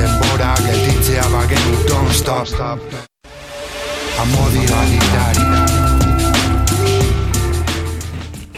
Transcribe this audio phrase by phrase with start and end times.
[0.00, 2.80] Denbora gelditzea bagenu, don't stop.
[4.22, 5.42] Amodi agitari.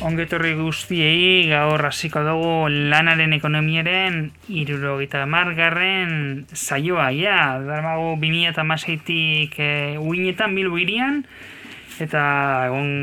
[0.07, 2.53] Ongetorri guztiei gaur hasiko dugu
[2.93, 4.21] lanaren ekonomiaren
[4.61, 11.25] irurogeita margarren saioa, ja, darmago 2008-tik e, uinetan bilbo irian,
[11.99, 12.23] eta
[12.69, 12.95] egun,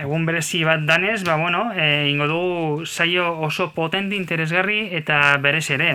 [0.00, 5.68] egun berezi bat danez, ba, bueno, e, ingo dugu saio oso potente interesgarri eta berez
[5.76, 5.92] ere.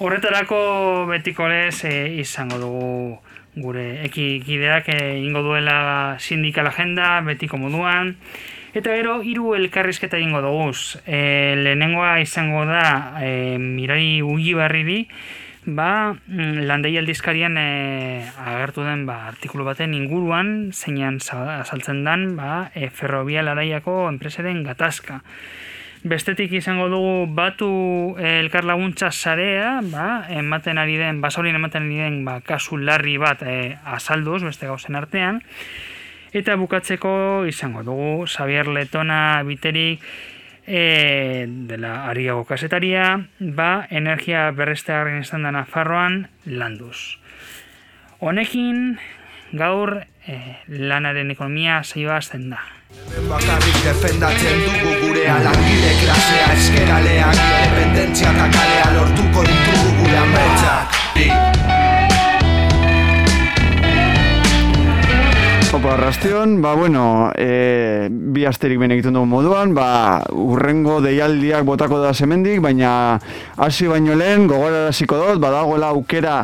[0.00, 0.58] Horretarako
[1.10, 3.18] betiko lez e, izango dugu
[3.60, 8.16] gure ekikideak e, ingo duela sindikal agenda, betiko moduan,
[8.70, 10.70] Eta gero, hiru elkarrizketa egingo dugu.
[11.02, 15.00] E, lehenengoa izango da e, Mirari Ugi Barriri,
[15.66, 22.70] ba, mm, landei aldizkarian e, agertu den ba, artikulu baten inguruan, zeinan azaltzen den ba,
[22.74, 25.20] e, ferrobial araiako enpresaren gatazka.
[26.00, 32.24] Bestetik izango dugu batu elkar laguntza sarea, ba, ematen ari den, basaurien ematen ari den
[32.24, 35.42] ba, kasu larri bat e, azalduz, beste gauzen artean,
[36.30, 40.04] Eta bukatzeko izango dugu Xavier Letona biterik
[40.62, 47.18] e, dela ariago kasetaria, ba, energia berrestearen izan da Nafarroan landuz.
[48.22, 49.00] Honekin,
[49.56, 50.36] gaur e,
[50.68, 52.60] lanaren ekonomia saioa azten da.
[53.28, 61.49] Bakarrik defendatzen dugu gure alangile klasea eskeraleak Independentzia eta kalea lortuko ditugu gure ametsak
[65.80, 72.02] Opa, arrastion, ba, bueno, e, bi asterik bene egiten dugu moduan, ba, urrengo deialdiak botako
[72.02, 72.90] da semendik, baina
[73.56, 76.34] hasi baino lehen, gogora hasiko dut, badagoela aukera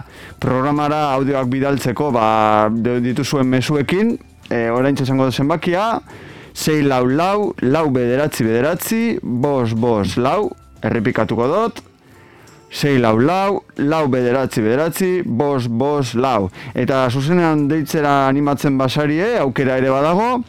[0.41, 2.25] programara audioak bidaltzeko, ba,
[3.05, 4.15] dituzuen mesuekin,
[4.49, 5.85] e, orain txesango da zenbakia,
[6.57, 10.47] 6 lau lau, lau bederatzi bederatzi, bos bos lau,
[10.81, 11.85] errepikatuko dut,
[12.71, 16.51] sei lau lau, lau bederatzi bederatzi, bos bos lau.
[16.75, 20.43] Eta zuzenean deitzera animatzen basarie, aukera ere badago,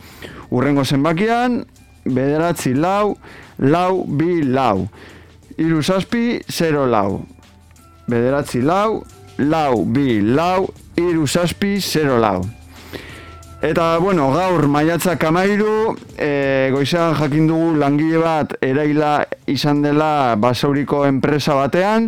[0.52, 1.64] urrengo zenbakian,
[2.06, 3.16] bederatzi lau,
[3.60, 4.88] lau bi lau.
[5.58, 7.24] Iru zazpi, zero lau.
[8.08, 9.04] Bederatzi lau,
[9.38, 10.68] lau bi lau,
[10.98, 12.56] iru zazpi, zero lau.
[13.68, 21.02] Eta, bueno, gaur maiatzak amairu, e, goizan jakin dugu langile bat eraila izan dela basauriko
[21.04, 22.08] enpresa batean,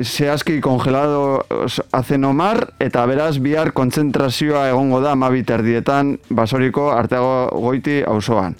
[0.00, 1.42] zehazki kongelado
[1.92, 8.56] azenomar, eta beraz bihar kontzentrazioa egongo da mabit erdietan basauriko arteago goiti auzoan.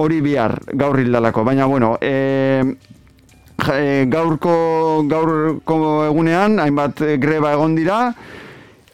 [0.00, 2.64] Hori bihar, gaur hildalako, baina, bueno, e,
[4.08, 4.54] gaurko,
[5.10, 8.06] gaurko egunean, hainbat greba egon dira,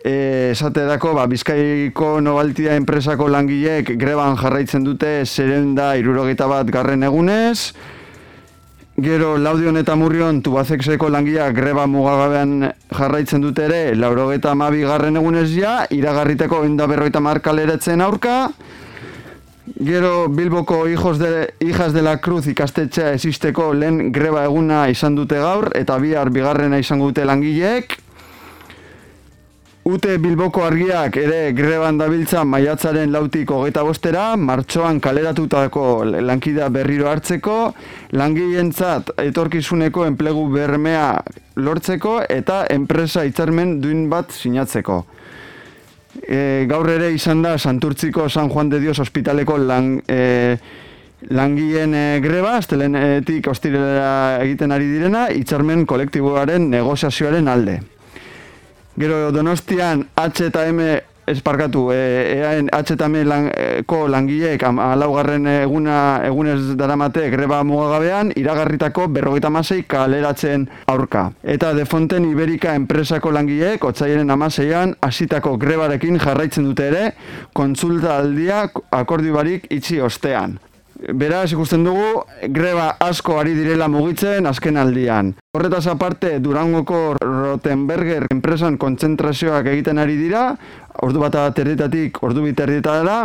[0.06, 7.72] Esate dako, ba, Bizkaiko Nobaltia enpresako langileek greban jarraitzen dute zerenda irurogeita bat garren egunez.
[9.02, 15.50] Gero, Laudion eta Murrion Tubazexeko langileak greba mugagabean jarraitzen dute ere, laurogeita amabi garren egunez
[15.56, 18.38] ja, iragarriteko enda berroita markaleretzen aurka.
[19.74, 25.42] Gero, Bilboko hijos de, hijas de la cruz ikastetxea esisteko lehen greba eguna izan dute
[25.42, 28.05] gaur, eta bihar bigarrena izango dute langileek.
[29.86, 35.84] Ute Bilboko argiak ere greban dabiltza maiatzaren lautik hogeita bostera, martxoan kaleratutako
[36.26, 37.54] lankida berriro hartzeko,
[38.18, 41.06] langileentzat etorkizuneko enplegu bermea
[41.62, 45.00] lortzeko eta enpresa hitzarmen duin bat sinatzeko.
[46.18, 50.56] E, gaur ere izan da Santurtziko San Juan de Dios Hospitaleko lang, e,
[51.30, 57.84] langileen e, greba, astelenetik ostirela egiten ari direna, hitzarmen kolektiboaren negoziazioaren alde.
[58.96, 60.80] Gero Donostian H eta M
[61.26, 69.08] esparkatu, e, eaen H eta M lanko langileek alaugarren eguna egunez daramate greba mugagabean, iragarritako
[69.12, 71.26] berrogeita masei kaleratzen aurka.
[71.42, 77.04] Eta Defonten Iberika enpresako langileek, otzaiaren amaseian, hasitako grebarekin jarraitzen dute ere,
[77.52, 78.64] kontsulta aldia
[78.94, 80.56] akordio barik itxi ostean.
[80.96, 85.34] Beraz, ikusten dugu, greba asko ari direla mugitzen azken aldian.
[85.52, 90.54] Horretaz aparte, Durangoko Rotenberger enpresan kontzentrazioak egiten ari dira,
[91.04, 93.18] ordu bat aterditatik ordu biterdita dela,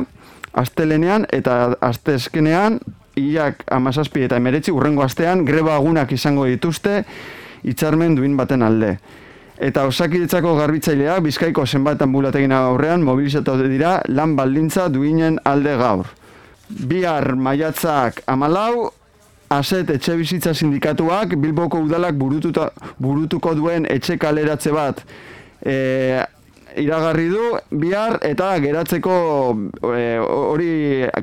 [0.51, 2.81] astelenean eta astezkenean,
[3.15, 7.05] iak amazazpi eta emeretzi, urrengo astean, greba agunak izango dituzte,
[7.63, 8.97] itxarmen duin baten alde.
[9.61, 16.09] Eta osakidetzako garbitzaileak bizkaiko zenbat ambulategin aurrean mobilizatu dira lan baldintza duinen alde gaur.
[16.71, 18.91] Bihar maiatzak amalau,
[19.51, 22.69] Aset etxe bizitza sindikatuak Bilboko udalak burututa,
[23.03, 25.01] burutuko duen etxe kaleratze bat
[25.65, 26.23] e,
[26.79, 27.49] iragarri du
[27.81, 29.15] bihar eta geratzeko
[29.91, 30.69] e, hori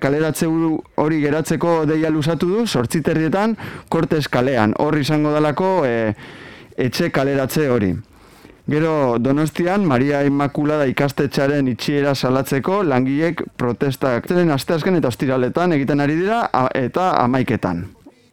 [0.02, 3.56] kaleratze hori geratzeko deia lusatu du sortziterrietan
[3.88, 6.12] kortez kalean hor izango dalako e,
[6.76, 7.94] etxe kaleratze hori.
[8.68, 16.18] Gero Donostian Maria Immaculada ikastetxaren itxiera salatzeko langilek protestak zeren asteazken eta ostiraletan egiten ari
[16.18, 16.42] dira
[16.76, 17.86] eta amaiketan.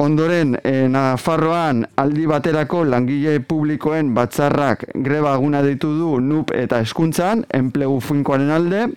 [0.03, 7.45] Ondoren, e, Nafarroan aldi baterako langile publikoen batzarrak greba aguna ditu du NUP eta eskuntzan,
[7.55, 8.89] enplegu finkoaren alde,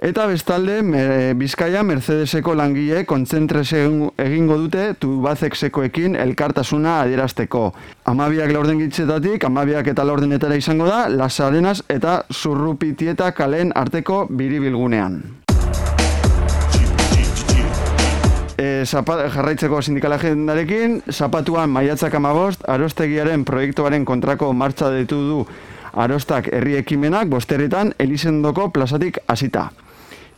[0.00, 0.80] eta bestalde,
[1.36, 3.82] Bizkaia Mercedeseko langile kontzentrese
[4.24, 7.66] egingo dute tubazeksekoekin elkartasuna adierazteko.
[8.08, 15.20] Amabiak laurden gitzetatik, amabiak eta laurdenetara izango da, lasarenaz eta zurrupitieta kalen arteko biribilgunean.
[18.60, 25.44] e, jarraitzeko sindikala jendarekin, zapatuan maiatzak amabost, arostegiaren proiektuaren kontrako martxa ditu du
[25.92, 29.70] arostak herri ekimenak, bosterritan, elizendoko plazatik hasita.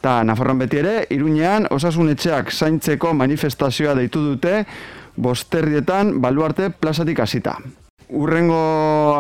[0.03, 4.65] Ta Nafarroan beti ere, Iruñean osasun etxeak zaintzeko manifestazioa deitu dute
[5.15, 7.55] bosterrietan baluarte plazatik hasita.
[8.13, 8.59] Urrengo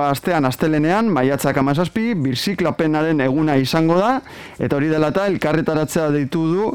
[0.02, 4.18] astean astelenean, maiatzak amazazpi, birziklapenaren eguna izango da,
[4.58, 6.66] eta hori dela eta elkarretaratzea deitu du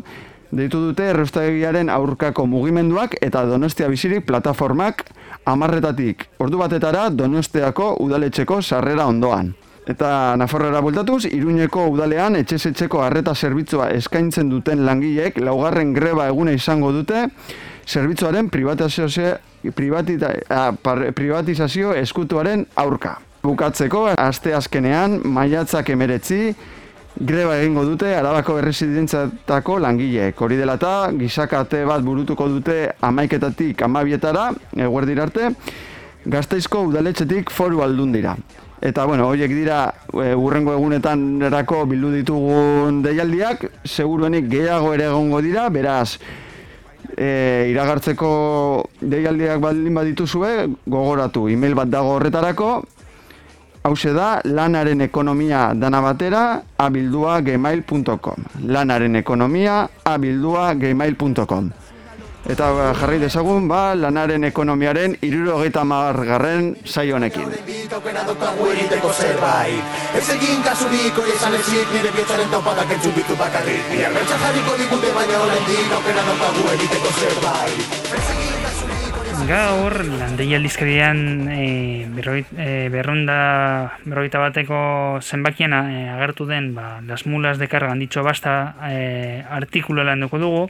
[0.56, 5.04] deitu dute errostagiaren aurkako mugimenduak eta donostia bizirik plataformak
[5.44, 9.52] amarretatik ordu batetara donostiako udaletxeko sarrera ondoan.
[9.88, 16.92] Eta Nafarroara bultatuz, Iruñeko udalean etxesetxeko harreta zerbitzua eskaintzen duten langilek laugarren greba eguna izango
[16.92, 17.22] dute
[17.88, 19.38] zerbitzuaren privatizazio,
[21.16, 23.16] privatizazio eskutuaren aurka.
[23.48, 26.52] Bukatzeko, aste azkenean, maiatzak emeretzi,
[27.16, 30.42] greba egingo dute Arabako erresidentzatako langileek.
[30.42, 35.56] Hori dela eta gizakate bat burutuko dute amaiketatik amabietara, eguer arte,
[36.26, 38.36] gazteizko udaletxetik foru aldun dira.
[38.82, 45.42] Eta, bueno, horiek dira e, urrengo egunetan erako bildu ditugun deialdiak, seguruenik gehiago ere egongo
[45.42, 46.20] dira, beraz,
[47.18, 48.30] e, iragartzeko
[49.02, 50.54] deialdiak baldin badituzue,
[50.86, 52.70] gogoratu, email bat dago horretarako,
[53.88, 61.70] hause da lanaren ekonomia dana batera abildua gmail.com lanaren ekonomia abildua gmail.com
[62.48, 67.52] eta ba, jarri dezagun ba lanaren ekonomiaren iruro hogeita garren saio honekin.
[70.18, 74.78] Ez egin kasurik hori esan ezik nire bietzaren taupadak entzun bitu bakarrik Biar bertsa jarriko
[74.80, 78.48] digute baina horren dik aukera daukagu egiteko zerbait
[79.48, 83.38] gaur, landei aldizkarian e, e, berronda,
[84.04, 84.80] berroita bateko
[85.22, 90.68] zenbakian e, agertu den ba, las mulas de carga handitxo basta e, artikulo lan dugu,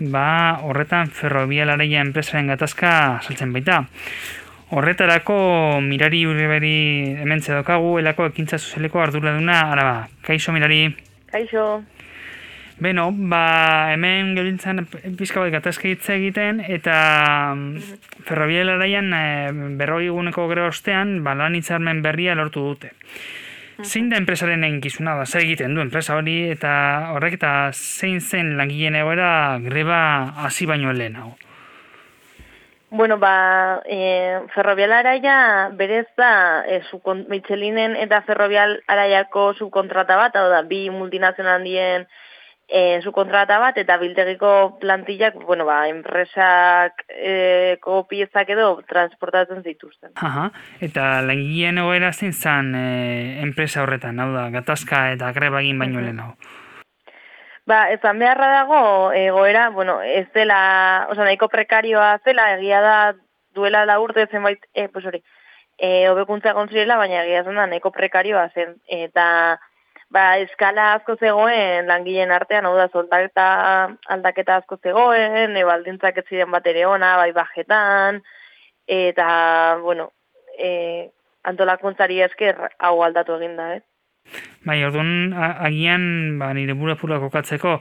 [0.00, 2.90] ba, horretan ferrobialareia enpresaren gatazka
[3.22, 3.84] saltzen baita.
[4.76, 5.36] Horretarako
[5.82, 6.76] mirari urreberi
[7.22, 10.88] hementze dokagu, elako ekintza sozialeko arduraduna, araba, kaixo mirari?
[11.30, 11.66] Kaixo.
[12.78, 14.82] Beno, ba, hemen gelintzen
[15.16, 16.96] pizka bat gatazke hitz egiten, eta
[17.54, 19.24] mm, ferrobiela daian e,
[19.78, 22.92] berroi guneko gero ostean, ba, lan hitzarmen berria lortu dute.
[23.84, 26.70] Zein da enpresaren eginkizuna, ba, zer egiten du enpresa hori, eta
[27.12, 29.98] horrek eta zein zen langileen egoera greba
[30.46, 31.34] hasi baino lehen hau?
[32.88, 36.80] Bueno, ba, e, ferrobial araia berez da, e,
[37.28, 42.06] Michelinen eta ferrobial araiako subkontrata bat, hau da, bi multinazional handien
[42.68, 50.12] e, zu kontrata bat eta biltegiko plantillak, bueno, ba, enpresak e, piezak edo transportatzen zituzten.
[50.16, 55.78] Aha, eta langileen egoera zein zan e, enpresa horretan, hau da, gatazka eta greba egin
[55.78, 56.32] baino lehen hau?
[57.66, 62.98] Ba, ezan beharra dago, egoera, bueno, ez dela, oza, nahiko prekarioa zela, egia da,
[63.54, 65.22] duela da urte zenbait, e, pues hori,
[65.78, 69.58] e, obekuntza gontzirela, baina egia zen da, nahiko prekarioa zen, eta
[70.10, 73.48] ba, eskala asko zegoen langileen artean, hau da, soldaketa
[74.14, 78.22] aldaketa asko zegoen, e, baldintzak ez ziren bat ere ona, bai bajetan,
[78.86, 79.28] eta,
[79.82, 80.12] bueno,
[80.58, 81.10] e,
[81.46, 83.84] antolakuntzari esker hau aldatu egin da, eh?
[84.66, 87.76] Bai, orduan agian, ba, nire bura pura kokatzeko,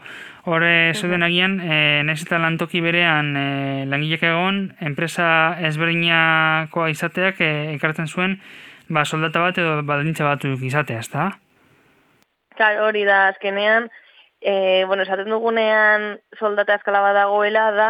[0.45, 3.47] horre zuden agian, e, nahiz eta lantoki berean e,
[3.89, 5.27] langilek egon, enpresa
[5.71, 8.37] ezberdinakoa izateak e, ekartzen zuen,
[8.89, 11.44] ba, soldata bat edo baldintza bat izatea, ez
[12.55, 13.89] Klar, hori da, azkenean,
[14.41, 17.89] e, bueno, esaten dugunean soldata eskala badagoela da,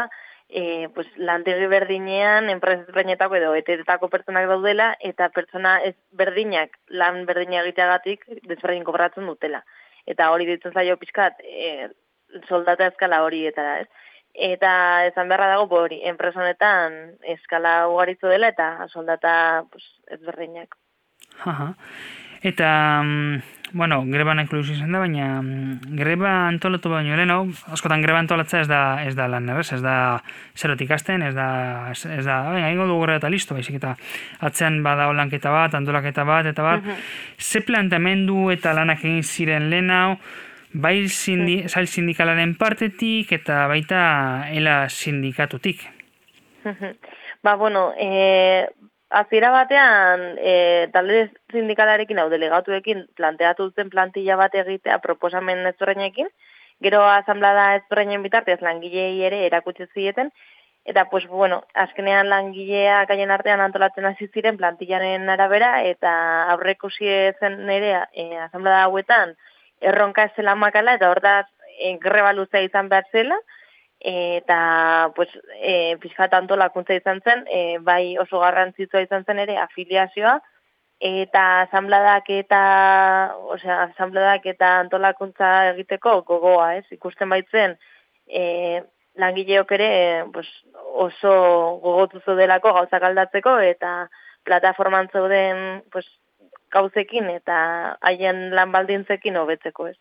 [0.50, 7.26] e, pues, lantegi berdinean, enpresa ezberdinetako edo etetetako pertsonak daudela, eta pertsona ez berdinak lan
[7.30, 9.64] berdina egiteagatik desberdin kobratzen dutela.
[10.06, 11.90] Eta hori ditzen zaio pixkat, e,
[12.48, 13.90] soldata eskala hori eta da, ez?
[14.36, 14.72] Eta
[15.08, 20.76] esan beharra dago, hori, enpresa honetan eskala ugaritzu dela eta soldata pues, ezberdinak.
[21.46, 21.72] Aha.
[22.46, 22.70] Eta,
[23.02, 27.32] mm, bueno, greba inklusi izan da, baina mm, greba antolatu baino lehen,
[27.76, 29.96] askotan greba antolatza ez da, ez da lan errez, ez da
[30.56, 31.48] zerotik asten, ez da,
[31.92, 33.98] ez, da, baina, ingo dugu eta listo, baizik eta
[34.48, 37.04] atzean bada lanketa bat, antolaketa bat, eta bat, mm
[37.38, 40.16] ze planteamendu eta lanak egin ziren lehen hau,
[40.72, 45.84] bai sindi, zail sindikalaren partetik eta baita ela sindikatutik.
[47.44, 48.68] ba, bueno, e,
[49.16, 50.54] Aziera batean, e,
[50.92, 51.20] talde
[51.54, 56.28] sindikalarekin hau delegatuekin planteatu duten plantilla bat egitea proposamen ezberreinekin,
[56.84, 60.34] gero asamblada ezberreinen bitartez langilei ere erakutsi zieten,
[60.84, 66.12] eta pues bueno, azkenean langilea gaien artean antolatzen hasi ziren plantillaren arabera, eta
[66.52, 69.38] aurreko zen ere e, asamblada hauetan
[69.80, 71.48] erronka zela makala, eta hortaz
[71.80, 73.40] e, greba luzea izan behar zela,
[74.06, 75.30] eta pues
[75.62, 80.40] eh pizkat antolakuntza izan zen, e, bai oso garrantzitsua izan zen ere afiliazioa
[81.00, 82.60] eta asambladak eta,
[83.56, 86.86] osea, asambladak eta antolakuntza egiteko gogoa, ez?
[86.92, 87.78] Ikusten baitzen
[88.28, 88.84] eh
[89.16, 90.48] langileok ere pues,
[91.08, 91.32] oso
[91.84, 94.10] gogotuzo delako gauzak aldatzeko eta
[94.44, 96.06] plataforman zeuden pues
[96.72, 99.98] gauzekin eta haien lan baldintzekin hobetzeko, ez?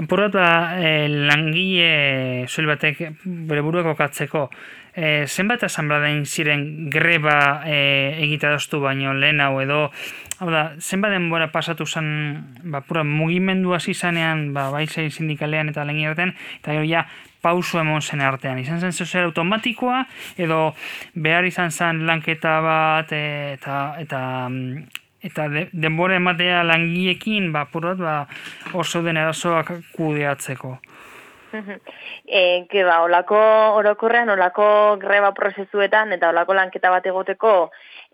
[0.00, 4.46] Apurrat ba, e, langile zuel batek bere buruak okatzeko.
[4.96, 7.76] E, zenbat asambladain ziren greba e,
[8.24, 9.82] egita doztu baino lehen hau edo,
[10.40, 12.08] hau da, zenbat denbora pasatu zen
[12.72, 17.04] ba, pura mugimendu hasi zanean ba, baizai sindikalean eta lehen artean, eta gero ja
[17.44, 18.58] pauso emon zen artean.
[18.64, 20.06] Izan zen zer automatikoa
[20.40, 20.72] edo
[21.14, 24.24] behar izan zen lanketa bat eta, eta
[25.22, 28.26] eta de, denbora ematea langiekin ba, purot, ba,
[28.72, 30.78] oso den erasoak kudeatzeko.
[32.26, 33.38] e, ke ba, olako
[33.80, 37.54] orokorrean, olako greba prozesuetan eta olako lanketa bat egoteko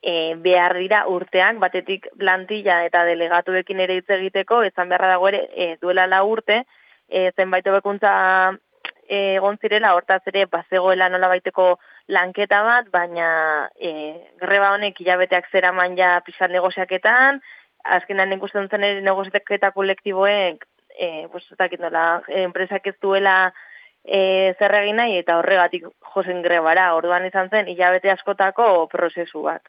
[0.02, 5.46] e, behar dira urtean, batetik plantilla eta delegatuekin ere hitz egiteko, ezan beharra dago ere
[5.54, 6.64] e, duela la urte,
[7.08, 8.12] e, zenbait bekuntza
[9.08, 11.76] egon zirela, hortaz ere, bazegoela nola baiteko
[12.08, 13.28] lanketa bat, baina
[13.78, 13.90] e,
[14.40, 17.40] greba honek hilabeteak zera ja pixat negoziaketan,
[17.84, 20.66] azkenan ikusten zen ere negoziaketa kolektiboek,
[20.98, 21.46] e, pues,
[21.78, 23.52] nola, enpresak ez duela
[24.04, 29.62] e, zer egin nahi, eta horregatik josen grebara, orduan izan zen hilabete askotako prozesu bat.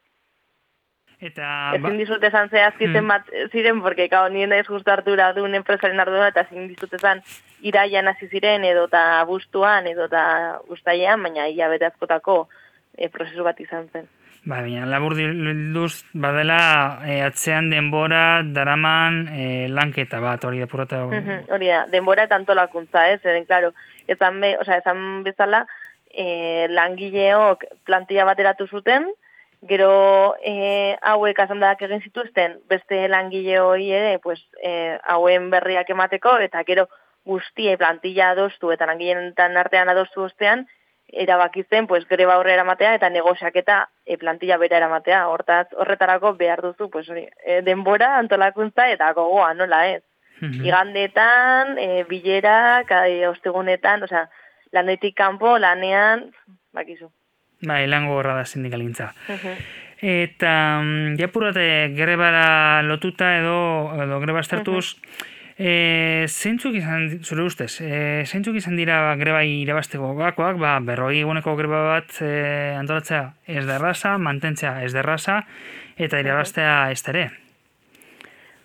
[1.19, 1.73] Eta...
[1.73, 1.93] Ezin ba...
[1.97, 3.07] dizut esan zehazkiten hmm.
[3.09, 7.23] bat ziren, porque kao nien ez justu hartura duen enpresaren ardura, eta ezin dizut esan
[7.65, 10.05] iraian hasi ziren, edo eta bustuan, edo
[10.69, 12.45] ustaian, baina ia bete askotako
[12.97, 14.05] e, prozesu bat izan zen.
[14.47, 21.01] Ba, baina, labur dilduz, badela, e, atzean denbora, daraman, e, lanketa bat, hori da purata.
[21.03, 23.73] hori da, denbora eta antolakuntza, ez, eden, klaro,
[24.07, 25.65] ezan, be, o sea, ezan bezala,
[26.13, 29.09] e, langileok plantilla bateratu zuten,
[29.65, 36.37] Gero e, hauek azandak egin zituzten beste langile hori ere, pues, e, hauen berriak emateko,
[36.45, 36.85] eta gero
[37.25, 40.67] guztie plantilla adostu eta langileen artean adostu ostean,
[41.07, 45.25] erabakitzen, pues, greba horre eramatea eta negoziak eta e, plantilla bera eramatea.
[45.31, 50.03] Hortaz, horretarako behar duzu, pues, e, denbora, antolakuntza eta gogoa, nola ez?
[50.39, 54.27] Mm Igandetan, e, bilerak, e, ostegunetan, osea,
[54.71, 56.27] lanetik kanpo, lanean,
[56.73, 57.09] bakizu.
[57.61, 59.13] Bai, lango horra da sindikalintza.
[59.97, 60.51] Eta,
[60.83, 63.57] mm, japurate, grebara lotuta edo,
[64.03, 64.97] edo greba estartuz,
[65.57, 71.55] e, zeintzuk izan, zure ustez, e, zeintzuk izan dira greba irabasteko gakoak, ba, berroi eguneko
[71.57, 75.41] greba bat e, antolatzea ez derraza, mantentzea ez derraza,
[75.97, 77.25] eta irabastea ez tere.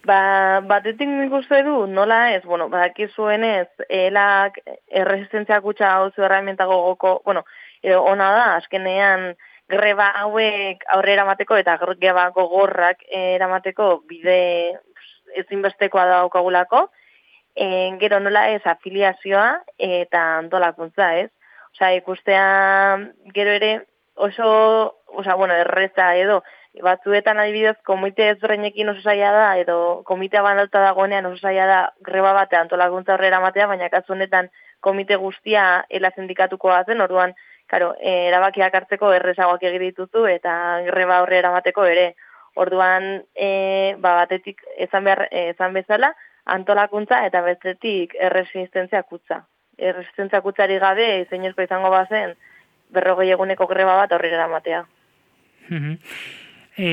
[0.04, 4.58] Ba, batetik nik uste du, nola ez, bueno, badaki zuen ez, elak
[4.90, 7.44] erresistentzia kutsa hau zu gogoko, bueno,
[7.82, 9.32] edo ona da, azkenean
[9.72, 14.38] greba hauek aurrera mateko eta greba gogorrak eramateko bide
[15.42, 16.88] ezinbestekoa daukagulako,
[17.56, 17.66] e,
[18.00, 19.46] gero nola ez afiliazioa
[19.78, 21.30] eta antolakuntza ez.
[21.72, 22.46] Osa, ikustea
[23.34, 23.72] gero ere
[24.14, 24.48] oso,
[25.06, 26.42] osa, bueno, erreza edo,
[26.84, 32.32] batzuetan adibidez komite ezberreinekin oso zaila da, edo komitea bandalta dagoenean oso zaila da greba
[32.36, 37.34] batea antolakuntza horrera matea, baina kasu honetan komite guztia ela sindikatukoa zen, orduan,
[37.72, 39.94] Claro, eh, erabakiak hartzeko errezagoak egin
[40.28, 42.14] eta greba aurre eramateko ere.
[42.54, 46.12] Orduan, e, ba, batetik ezan, behar, ezan bezala,
[46.44, 49.46] antolakuntza eta bestetik erresistentzia kutza.
[49.78, 52.34] Erresistentzia kutzari gabe, izainerko izango bazen,
[52.90, 54.84] berrogei eguneko greba bat aurrera eramatea.
[56.76, 56.92] E,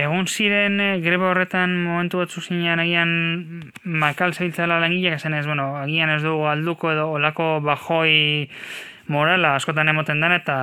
[0.00, 6.08] egun ziren greba horretan momentu batzu zinean agian makal zailtzala langileak esan ez, bueno, agian
[6.08, 8.48] ez dugu alduko edo olako bajoi
[9.08, 10.56] morala askotan emoten dan eta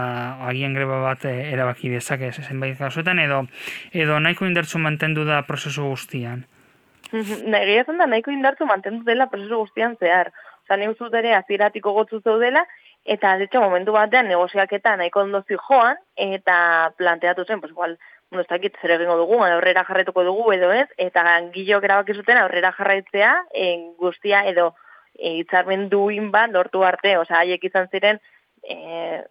[0.50, 3.44] agian greba bat e, erabaki dezake zenbait kasuetan edo
[3.92, 6.46] edo nahiko indartzu mantendu da prozesu guztian.
[7.54, 10.32] Nahi esan da nahiko indartzu mantendu dela prozesu guztian zehar.
[10.64, 12.66] Osa, nahi ere aziratiko gotzu zaudela,
[13.04, 17.98] eta, de momentu batean negoziaketa nahiko ondozi joan, eta planteatu zen, pues, igual,
[18.32, 21.24] ez dakit zer egingo dugu, aurrera jarraituko dugu edo ez, eta
[21.54, 24.74] gilok erabaki zuten aurrera jarraitzea en, guztia edo
[25.20, 28.20] e, itzarmen duin bat lortu arte, osea, haiek izan ziren,
[28.64, 29.24] e,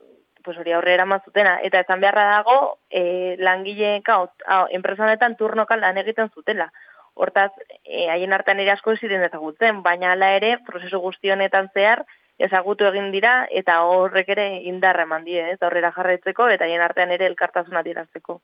[0.43, 4.33] pues hori aurrera mazutena, eta ezan beharra dago, e, langile, kao,
[4.71, 6.73] enpresanetan turnokan lan egiten zutela.
[7.15, 7.53] Hortaz,
[7.85, 12.05] e, haien hartan ere asko ziren ezagutzen, baina ala ere, prozesu guztionetan zehar,
[12.39, 17.13] ezagutu egin dira, eta horrek ere indarra eman die, ez, aurrera jarraitzeko, eta haien artean
[17.15, 18.41] ere elkartasuna dirazteko.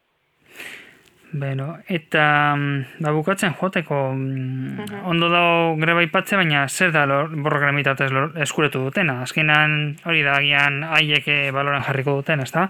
[1.28, 7.28] Beno, eta mm, ba, bukatzen joteko mm, ondo dago greba ipatze, baina zer da lor,
[7.44, 8.08] borrokramitatez
[8.46, 9.20] eskuretu dutena?
[9.26, 12.68] Azkenan hori da agian haiek baloran jarriko duten, ez da?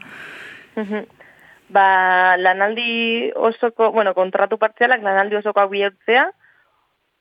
[1.69, 6.29] ba, lanaldi osoko, bueno, kontratu partzialak lanaldi osoko bihurtzea,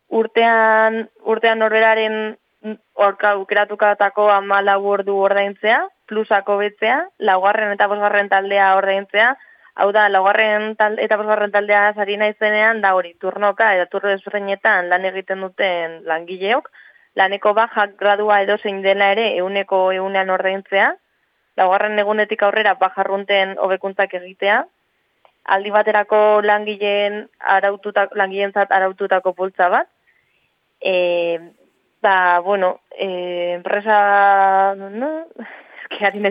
[0.10, 2.38] urtean, urtean norberaren
[2.96, 9.36] orka ukeratukatako amala ordu ordaintzea, plusako betzea, laugarren eta bosgarren taldea ordaintzea,
[9.78, 14.88] Hau da, laugarren tal, eta bosgarren taldea zari naizenean, da hori, turnoka eta turro desberdinetan
[14.90, 16.72] lan egiten duten langileok,
[17.20, 20.88] laneko bajak gradua edo zein dela ere euneko eunean ordaintzea,
[21.62, 24.64] laugarren egunetik aurrera bajarrunten hobekuntzak egitea,
[25.56, 29.88] aldi baterako langileen araututak, langileentzat araututako pultza bat,
[30.82, 31.38] e,
[32.02, 35.12] ba, bueno, e, enpresa, no, no,
[35.84, 36.26] eski harin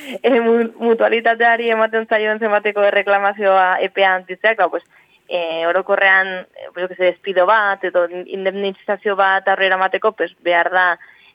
[0.22, 4.84] e, mutualitateari ematen zaioen zenbateko erreklamazioa EPA antitzeak, ba, pues,
[5.28, 10.86] e, orokorrean, pues, que se despido bat, edo indemnizazio bat arrera mateko, pues, behar da,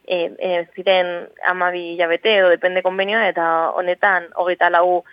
[0.06, 5.04] e, e, ziren amabi jabete, edo depende konbenioa, eta honetan, hogeita lau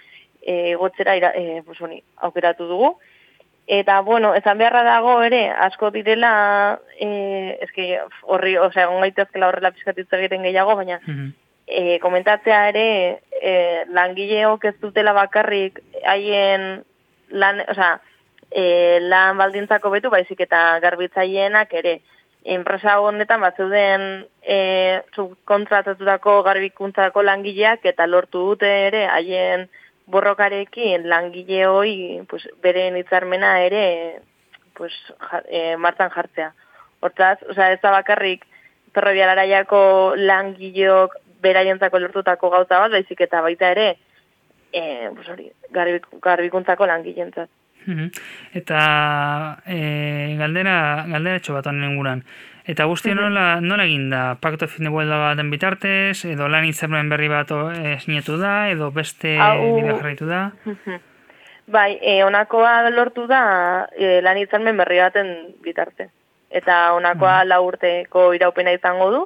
[0.43, 2.97] e, gotzera ira, e, pues, honi, aukeratu dugu.
[3.67, 7.95] Eta, bueno, ezan beharra dago ere, asko direla, e, eski,
[8.29, 11.33] horri, osea, egon gaitezkela horrela pizkatitza egiten gehiago, baina, mm
[11.67, 12.89] e, komentatzea ere
[13.41, 16.85] e, langileok ez dutela bakarrik haien
[17.31, 17.99] lan, oza,
[18.51, 22.01] e, lan baldintzako betu baizik eta garbitzaienak ere
[22.45, 25.01] enpresa honetan bat zeuden e,
[25.49, 29.69] kontratatutako garbikuntzako langileak eta lortu dute ere haien
[30.07, 34.21] borrokarekin langile hoi pues, beren hitzarmena ere
[34.75, 34.93] pues,
[35.31, 36.53] ja, e, martzan jartzea.
[37.01, 38.45] Hortaz, oza, ez da bakarrik
[38.95, 39.81] ferrobialaraiako
[40.17, 43.91] langileok beraientzako lortutako gauza bat, baizik eta baita ere,
[44.73, 47.53] e, pues hori, garbikuntzako langilentzat.
[48.57, 48.81] Eta
[49.67, 52.25] e, galdera, galdera etxo bat honen inguran.
[52.65, 54.39] Eta guzti nola, nola egin da?
[54.41, 59.99] Pakto fin de baten bitartez, edo lan itzermen berri bat esinetu da, edo beste bidea
[59.99, 60.51] jarraitu da?
[61.67, 66.09] Bai, e, onakoa lortu da e, lan itzermen berri baten bitarte.
[66.51, 67.49] Eta onakoa mm.
[67.49, 69.23] la urteko iraupena izango du,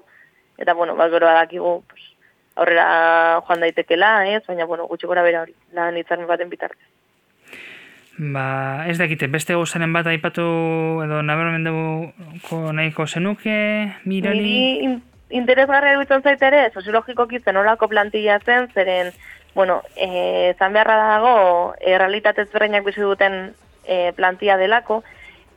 [0.58, 2.04] eta bueno, bat gero adakigu, pues,
[2.58, 4.42] aurrera joan daitekela, ez?
[4.46, 6.82] Baina, bueno, gutxi gora bera hori, lan itzarmen baten bitarte.
[8.18, 10.42] Ba, ez dakite, beste gozaren bat aipatu
[11.04, 13.54] edo nabarmenduko nahiko zenuke,
[14.10, 14.42] mirali?
[14.42, 14.98] Niri
[15.38, 19.12] interesgarra eruditzen zaite ere, soziologiko kitzen olako plantilla zen, zeren,
[19.54, 21.36] bueno, e, zan beharra dago,
[21.78, 23.38] e, realitatez berreinak bizi duten
[23.84, 25.02] e, plantilla delako,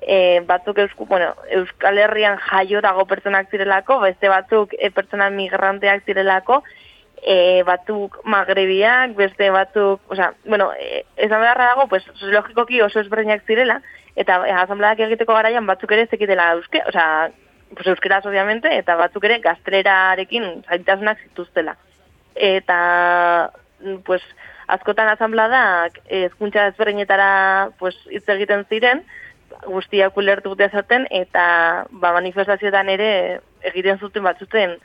[0.01, 6.05] e, batzuk eusku, bueno, Euskal Herrian jaio dago pertsonak zirelako, beste batzuk e, pertsona migranteak
[6.05, 6.61] zirelako,
[7.21, 13.45] e, batzuk magrebiak, beste batzuk, sea, bueno, e, esan beharra dago, pues, logikoki oso ezberdinak
[13.45, 13.81] zirela,
[14.15, 17.29] eta e, asambleak egiteko garaian batzuk ere zekitela euske, sea,
[17.75, 21.77] pues, euskeraz, obviamente, eta batzuk ere gaztrerarekin zaitasunak zituztela.
[22.35, 23.51] Eta,
[24.05, 24.23] pues,
[24.71, 29.03] askotan asamladak ezkuntza ezberdinetara pues, hitz egiten ziren,
[29.65, 33.11] guztiak ulertu dezaten, eta ba, manifestazioetan ere
[33.71, 34.77] egiten zuten batzuten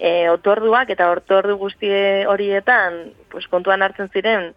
[0.00, 1.90] e, otorduak eta otordu guzti
[2.28, 4.50] horietan pues, kontuan hartzen ziren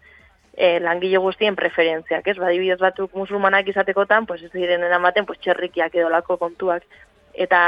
[0.56, 2.36] e, langile guztien preferentziak, ez?
[2.40, 6.86] Badibidez batzuk musulmanak izatekotan, pues ez ziren eramaten pues, txerrikiak edo lako kontuak.
[7.34, 7.60] Eta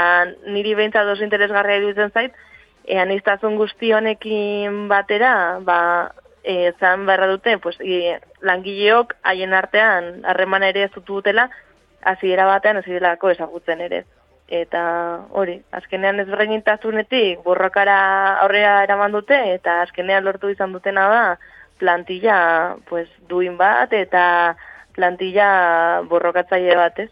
[0.47, 2.33] niri behintzat oso interesgarria iruditzen zait,
[2.85, 5.79] e, anistazun guzti honekin batera, ba,
[6.43, 11.49] e, zan beharra dute, pues, e, langileok haien artean harreman ere ez dutela,
[12.11, 14.05] hasiera batean ez ezagutzen ere.
[14.47, 14.81] eta
[15.35, 17.97] hori, azkenean ezberdintasunetik borrokara
[18.43, 21.23] aurrera eraman dute eta azkenean lortu izan dutena da
[21.79, 24.55] plantilla pues, duin bat eta
[24.95, 27.09] plantilla borrokatzaile bat, ez?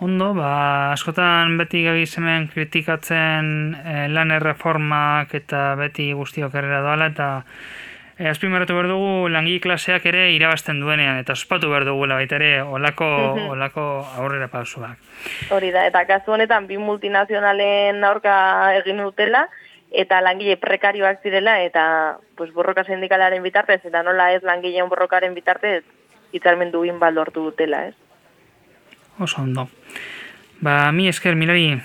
[0.00, 3.48] Ondo, ba, askotan beti gabiz hemen kritikatzen
[3.82, 7.28] eh, lan erreformak eta beti guztiok errera doala eta
[8.18, 12.62] E, azpimarratu behar dugu langi klaseak ere irabazten duenean, eta ospatu behar dugu baita ere
[12.62, 13.06] olako,
[13.54, 13.84] olako
[14.18, 14.98] aurrera pausuak.
[15.54, 19.46] Hori da, eta kasu honetan bi multinazionalen aurka egin dutela,
[19.92, 25.84] eta langile prekarioak zirela, eta pues, borroka sindikalaren bitartez, eta nola ez langileen borrokaren bitartez,
[26.32, 27.94] itzarmen duin baldortu dutela, ez?
[29.18, 29.68] Oso ondo.
[30.60, 31.78] Ba, mi esker, milari.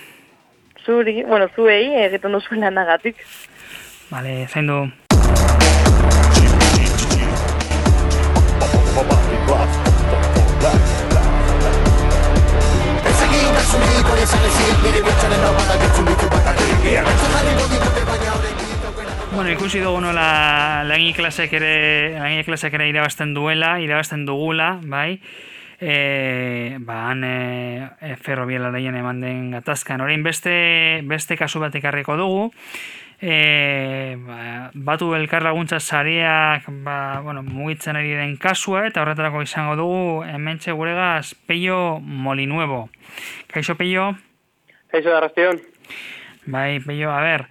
[0.83, 3.21] Zuri, bueno, zuei, egiten duzuen lanagatik.
[4.09, 4.47] Vale,
[14.27, 14.37] zain
[17.57, 17.63] du.
[19.33, 25.17] Bueno, ikusi dugu nola lagin klasek ere, lagin klasek ere irabazten duela, irabazten dugula, bai?
[25.81, 30.01] E, ba, han e, e, ferrobiela eman den gatazkan.
[30.01, 32.53] Horein beste, beste kasu bat ekarriko dugu,
[33.21, 39.75] e, ba, batu elkar laguntza sareak ba, bueno, mugitzen ari den kasua eta horretarako izango
[39.79, 42.89] dugu hementxe guregaz Peio Molinuevo.
[43.47, 44.13] Kaixo Peio?
[44.91, 45.61] Kaixo da Rastion.
[46.45, 47.47] Bai, Peio, a ber,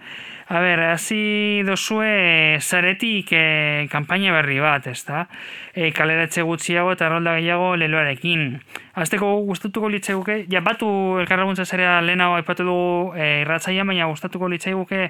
[0.53, 5.23] a ber, hasi dozue zaretik e, kanpaina berri bat, ez da?
[5.73, 8.59] E, kaleratze gutxiago eta rolda gehiago leloarekin.
[8.93, 10.91] Azteko gustatuko litzeguke, ja batu
[11.23, 15.09] elkarraguntza zarea lehenago aipatu dugu e, irratzaian, baina gustatuko litzeguke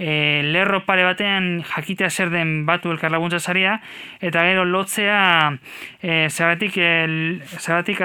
[0.00, 3.82] e, lerro pare batean jakitea zer den batu elkarlaguntza zaria,
[4.24, 5.58] eta gero lotzea
[6.00, 8.00] e, zeratik, el, zeratik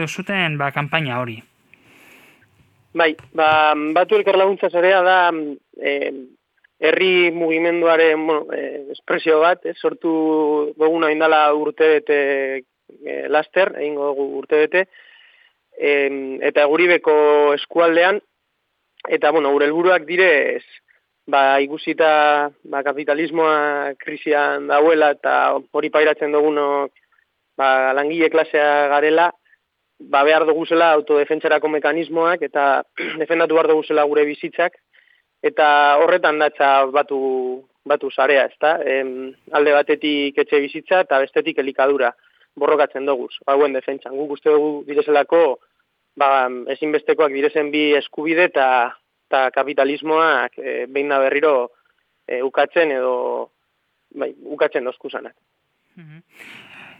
[0.00, 1.42] duzuten ba, kampaina hori.
[2.94, 5.18] Bai, ba, batu elkarlaguntza zarea da
[5.82, 5.94] e,
[6.78, 10.12] herri mugimenduaren bueno, e, espresio bat, e, sortu
[10.78, 12.18] goguna indala urte bete
[13.02, 14.84] e, laster, egin gogu urte bete,
[15.74, 15.90] e,
[16.46, 17.16] eta guribeko
[17.58, 18.22] eskualdean,
[19.10, 20.62] eta, bueno, gure helburuak direz,
[21.26, 25.38] ba, ikusita ba, kapitalismoa krisian dauela eta
[25.72, 26.92] hori pairatzen dugunok
[27.58, 29.32] ba, langile klasea garela,
[29.98, 32.82] ba, behar dugu zela autodefentsarako mekanismoak eta
[33.22, 34.76] defendatu behar dugu zela gure bizitzak,
[35.44, 35.68] eta
[36.00, 37.18] horretan datza batu,
[37.84, 38.78] batu zarea, ezta?
[38.84, 42.14] Em, alde batetik etxe bizitza eta bestetik elikadura
[42.56, 44.14] borrokatzen dugu, hauen defentsan.
[44.16, 45.44] Guk uste dugu direzelako,
[46.16, 48.68] ba, ezinbestekoak direzen bi eskubide eta
[49.24, 51.54] eta kapitalismoak e, behin da berriro
[52.28, 53.14] e, ukatzen edo
[54.14, 55.34] bai, ukatzen dozkusanak.
[55.96, 56.20] Mhm.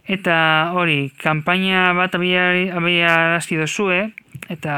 [0.04, 0.36] Eta
[0.76, 4.02] hori, kanpaina bat abia arazki duzue,
[4.52, 4.74] eta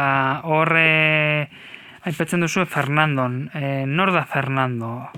[0.47, 1.49] horre
[2.07, 3.49] aipatzen duzue Fernandon.
[3.51, 5.09] E, nor da Fernando?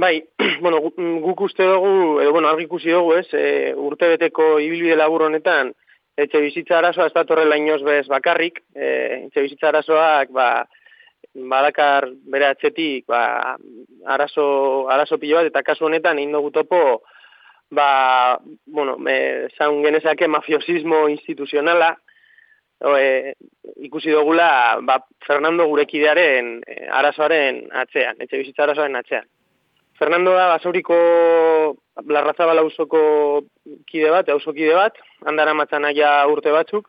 [0.00, 0.22] Bai,
[0.64, 0.80] bueno,
[1.20, 5.74] guk uste dugu, edo bueno, argi ikusi dugu ez, e, urte beteko ibilbide labur honetan,
[6.16, 8.88] etxe bizitza arazoa ez da torrela inoz bez bakarrik, e,
[9.26, 10.48] etxe bizitza arazoak, ba,
[11.34, 13.54] badakar bere atzetik ba,
[14.06, 17.02] arazo, arazo pilo bat, eta kasu honetan egin dugu topo
[17.70, 21.96] ba, bueno, me, zaun genezake mafiosismo instituzionala,
[22.80, 23.34] e,
[23.76, 29.26] ikusi dugula ba, Fernando gurekidearen e, arazoaren atzean, etxe bizitza arazoaren atzean.
[29.98, 30.96] Fernando da basauriko
[32.06, 33.00] larrazabala usoko
[33.86, 34.94] kide bat, auzo kide bat,
[35.26, 36.86] handara matzanaia urte batzuk,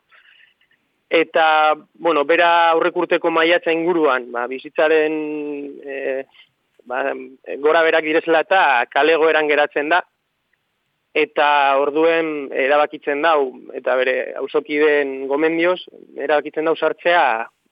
[1.10, 5.16] eta, bueno, bera aurrekurteko maiatza inguruan, ba, bizitzaren
[5.82, 6.22] e,
[6.86, 7.10] ba,
[7.58, 8.62] gora berak direzela eta
[8.94, 10.04] kalego eran geratzen da,
[11.14, 15.80] eta orduen erabakitzen dau, eta bere hausokideen gomendioz,
[16.16, 17.24] erabakitzen dau sartzea,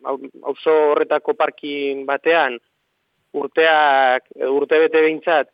[0.07, 2.59] auzo horretako parkin batean,
[3.38, 5.51] urteak, urte bete behintzat,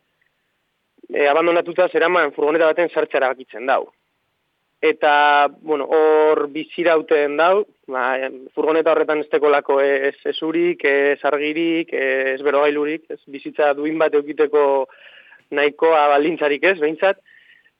[1.11, 3.85] e, abandonatuta zeraman furgoneta baten sartzea erabakitzen dau.
[4.85, 8.17] Eta, bueno, hor bizirauten dau, ba,
[8.53, 14.65] furgoneta horretan ez tekolako ez esurik, ez argirik, ez berogailurik, ez bizitza duin bat eukiteko
[15.55, 17.21] nahikoa baldintzarik ez, behintzat,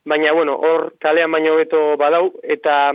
[0.06, 2.94] baina, bueno, hor kalean baino beto badau, eta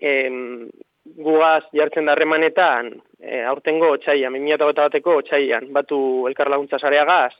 [0.00, 0.68] em,
[1.04, 7.32] gugaz jartzen darremanetan, e, aurtengo otxaian, 2008 bateko otxaian, batu elkar laguntza zareagaz,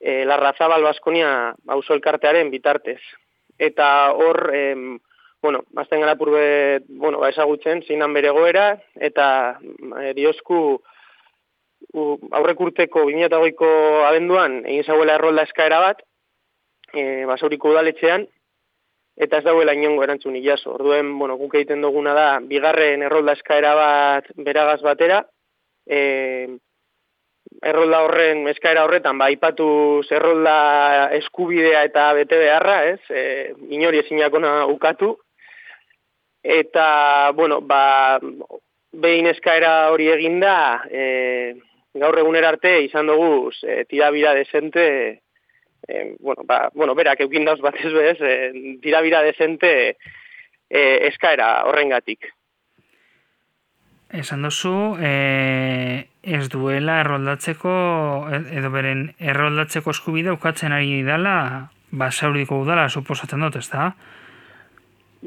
[0.00, 3.00] e, larrazabal baskonia hauzo elkartearen bitartez.
[3.58, 4.98] Eta hor, em,
[5.42, 9.58] bueno, azten gara purbe, bueno, ba, esagutzen, zeinan bere goera, eta
[10.02, 10.60] e, diosku
[11.94, 13.68] aurrekurteko 2008ko
[14.08, 16.02] abenduan egin zauela errolda eskaera bat,
[16.92, 18.26] e, basauriko udaletxean,
[19.18, 20.76] eta ez dauela inongo erantzunik jaso.
[20.76, 25.24] Orduen, bueno, guk egiten duguna da, bigarren errolda eskaera bat beragaz batera,
[25.86, 26.00] e,
[27.64, 29.68] errolda horren eskaera horretan, ba, ipatu
[30.14, 35.16] errolda eskubidea eta bete beharra, ez, e, inori ezinakona ukatu,
[36.44, 38.20] eta, bueno, ba,
[38.92, 41.56] behin eskaera hori eginda, e,
[41.98, 44.84] gaur egunera arte izan dugu e, tirabira desente,
[45.88, 49.96] e, bueno, ba, bueno, berak eukin dauz batez bez, e, tirabira desente
[50.70, 52.28] e, eskaera horrengatik.
[54.08, 57.72] Esan duzu, e, ez duela erroldatzeko,
[58.32, 63.90] edo beren erroldatzeko eskubide ukatzen ari dela, basauriko udala, suposatzen dut, ez da?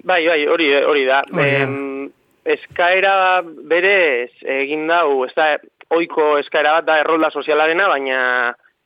[0.02, 1.22] Bai, bai, hori, hori da.
[1.30, 2.10] Hori
[2.46, 5.56] eskaera berez egin dau, ez da,
[5.94, 8.20] oiko eskaera bat da errolda sozialarena, baina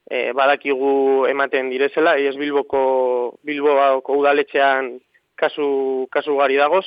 [0.09, 4.95] e, badakigu ematen direzela, ez Bilboko, Bilboko udaletxean
[5.39, 6.85] kasu, kasu gari dagoz.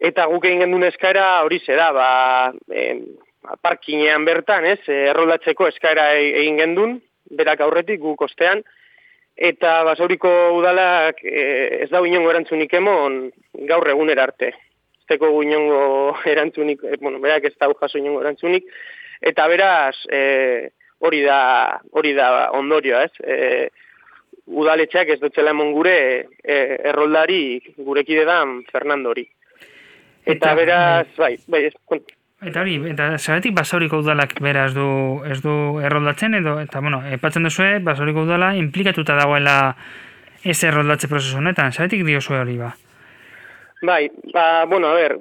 [0.00, 2.08] Eta guk egin gendun eskaera hori zera, ba,
[2.72, 2.86] e,
[3.62, 6.98] parkinean bertan, ez, erroldatzeko eskaera e, egin gendun,
[7.36, 8.64] berak aurretik guk ostean,
[9.36, 13.22] eta basauriko udalak e, ez da inongo erantzunik emon
[13.68, 14.52] gaur egunera arte.
[15.10, 18.66] Teko guinongo erantzunik, e, bueno, berak ez da jaso inongo erantzunik,
[19.20, 20.70] eta beraz, e,
[21.00, 23.12] hori da, hori da ondorioa, ez?
[23.24, 23.68] E,
[24.50, 25.96] udaletxeak ez dutzela emon gure
[26.42, 26.56] e,
[26.92, 29.26] erroldari gurekide da Fernandori.
[30.24, 31.74] Eta, eta beraz, bai, bai, ez,
[32.40, 34.86] Eta hori, eta zeratik basauriko udalak beraz du,
[35.28, 35.52] ez du
[35.84, 39.56] erroldatzen edo, eta bueno, epatzen duzue, basauriko udala implikatuta dagoela
[40.40, 42.72] ez erroldatze prozesu honetan, zeratik dio hori ba?
[43.82, 45.18] Bai, ba, bueno, a ver,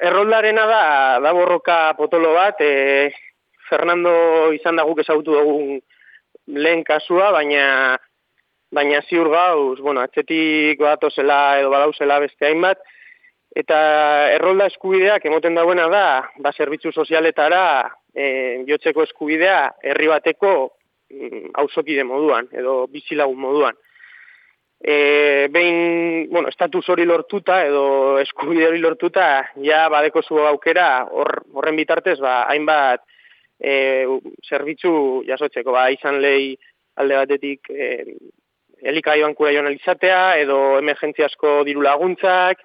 [0.00, 0.82] erroldarena da,
[1.22, 3.12] da borroka potolo bat, e,
[3.74, 4.14] Fernando
[4.54, 5.78] izan da guk ezautu dugun
[6.46, 7.98] lehen kasua, baina
[8.74, 12.80] baina ziur gauz, bueno, atxetik batozela edo badauzela beste hainbat,
[13.54, 13.78] eta
[14.34, 16.06] errolda eskubideak emoten dauena da,
[16.42, 17.64] ba, zerbitzu sozialetara
[18.10, 18.26] e,
[18.66, 19.60] jotzeko eskubidea
[19.92, 20.54] herri bateko
[21.60, 23.78] hausokide mm, moduan, edo bizilagun moduan.
[24.84, 29.28] E, behin, bueno, estatus hori lortuta edo eskubide hori lortuta,
[29.62, 33.06] ja badeko zu aukera horren bitartez, ba, hainbat
[33.64, 33.74] e,
[34.44, 36.54] zerbitzu jasotzeko, ba, izan lehi
[37.00, 37.90] alde batetik e,
[38.84, 42.60] elikaioan kura joan alizatea, edo emergentziasko diru laguntzak,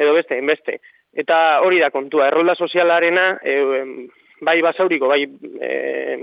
[0.00, 0.78] edo beste, beste.
[1.14, 3.58] Eta hori da kontua, errolda sozialarena, e,
[4.44, 5.74] bai basauriko, bai e,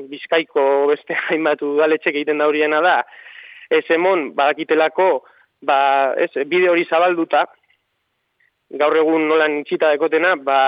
[0.09, 2.97] bizkaiko beste hainbat udaletxek egiten da horiena da,
[3.71, 5.11] ez emon, badakitelako,
[5.63, 5.79] ba,
[6.17, 7.45] ez, bide hori zabalduta,
[8.81, 10.59] gaur egun nolan itxita dekotena, ba,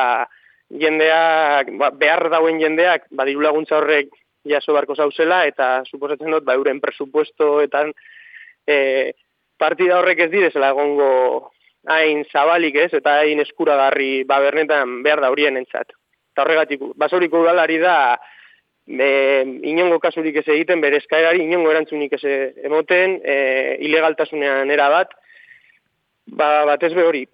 [0.69, 4.09] jendeak, ba, behar dauen jendeak, ba, laguntza horrek
[4.47, 7.93] jaso barko zauzela, eta suposatzen dut, ba, euren presupuestoetan,
[8.67, 9.13] e,
[9.57, 11.51] partida horrek ez direzela egongo
[11.87, 15.95] hain zabalik ez, eta hain eskuragarri, ba, bernetan behar da horien entzat.
[16.33, 18.17] Eta horregatik, basoriko udalari da,
[18.87, 19.09] e,
[19.69, 22.23] inongo kasurik ez egiten, bere eskaerari inongo erantzunik ez
[22.65, 23.35] emoten, e,
[23.87, 25.13] ilegaltasunean era bat,
[26.27, 27.25] ba, bat ez hori.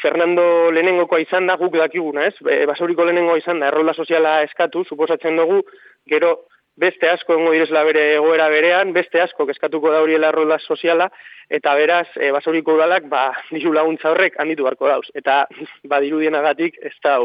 [0.00, 2.34] Fernando lehenengokoa izan da guk dakiguna, ez?
[2.68, 5.62] Basauriko lehenengoa izan da, errolda soziala eskatu, suposatzen dugu,
[6.10, 6.34] gero
[6.76, 11.08] beste asko engo direzla bere egoera berean, beste asko eskatuko da horiela errolda soziala,
[11.50, 15.06] eta beraz, e, basauriko udalak, ba, diru laguntza horrek handitu barko dauz.
[15.14, 15.44] Eta,
[15.90, 17.18] ba, agatik, ez da,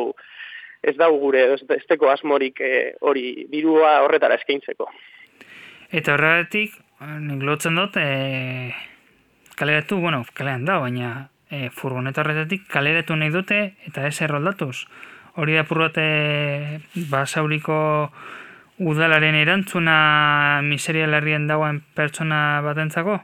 [0.84, 4.88] ez da gure ez teko asmorik e, hori dirua horretara eskaintzeko.
[5.91, 8.71] Eta horretik, nik lotzen dut, e,
[9.58, 13.59] kaleratu, bueno, kalean da, baina e, furgoneta horretatik kaleratu nahi dute
[13.89, 14.85] eta ez erroldatuz.
[15.39, 16.05] Hori da purrote
[17.09, 17.79] basauriko
[18.79, 23.19] udalaren erantzuna miseria larrien dagoen pertsona batentzako?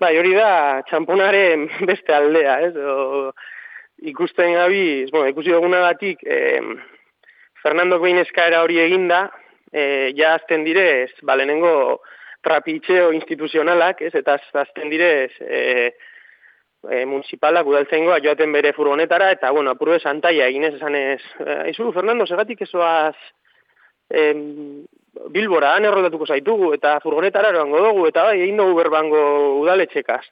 [0.00, 2.74] Bai, hori da txamponaren beste aldea, ez?
[2.76, 3.32] O,
[4.12, 6.60] ikusten gabi, bueno, ikusi duguna batik, eh,
[7.62, 9.26] Fernando Behin eskaera hori eginda,
[9.72, 12.02] eh, ja azten direz, balenengo
[12.44, 15.94] trapitxeo instituzionalak, ez, eta azten direz, eh,
[16.90, 21.90] e, municipalak udaltzengoa joaten bere furgonetara, eta, bueno, apurbe santaia eginez esan ez, eh, izu,
[21.92, 23.16] Fernando, segatik ezoaz
[24.10, 24.34] eh,
[25.32, 29.22] Bilbora, han errotatuko zaitugu, eta furgonetara eroango dugu, eta bai, egin dugu berbango
[29.62, 30.24] udaletxekaz,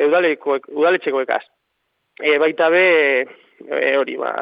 [0.00, 1.44] udaletxekoekaz.
[2.18, 3.26] E, baita be
[3.68, 4.32] e, hori ba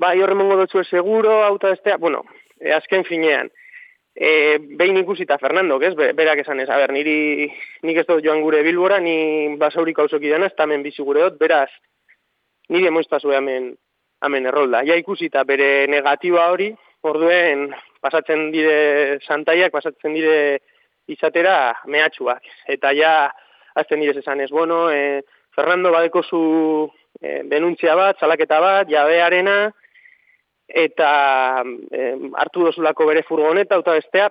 [0.00, 2.24] bai horre mongo dutzu seguro auta estea bueno
[2.60, 3.50] e, azken finean
[4.14, 7.50] e, behin ikusita Fernando ez berak esan ez a ber niri
[7.82, 11.38] nik ez dut joan gure bilbora ni basauriko ausoki dena ez tamen bizi gure dut
[11.38, 11.70] beraz
[12.68, 13.74] niri emoizta zu hemen
[14.24, 14.82] hemen errolda.
[14.84, 16.70] Ja ikusita bere negatiba hori
[17.04, 17.68] orduen
[18.00, 20.60] pasatzen dire santaiak pasatzen dire
[21.06, 22.44] izatera mehatxuak.
[22.68, 23.14] Eta ja
[23.74, 25.22] azten direz esan ez, bueno, e,
[25.54, 26.42] Fernando badeko zu
[27.20, 29.72] e, denuntzia bat, salaketa bat, jabearena,
[30.74, 31.62] eta
[31.94, 34.28] e, hartu dozulako bere furgoneta, eta bestea,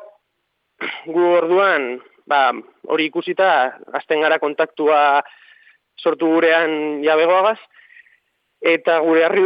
[1.08, 2.50] gu orduan, ba,
[2.92, 3.50] hori ikusita,
[3.96, 5.22] azten gara kontaktua
[5.96, 7.60] sortu gurean jabegoagaz,
[8.64, 9.44] eta gure harri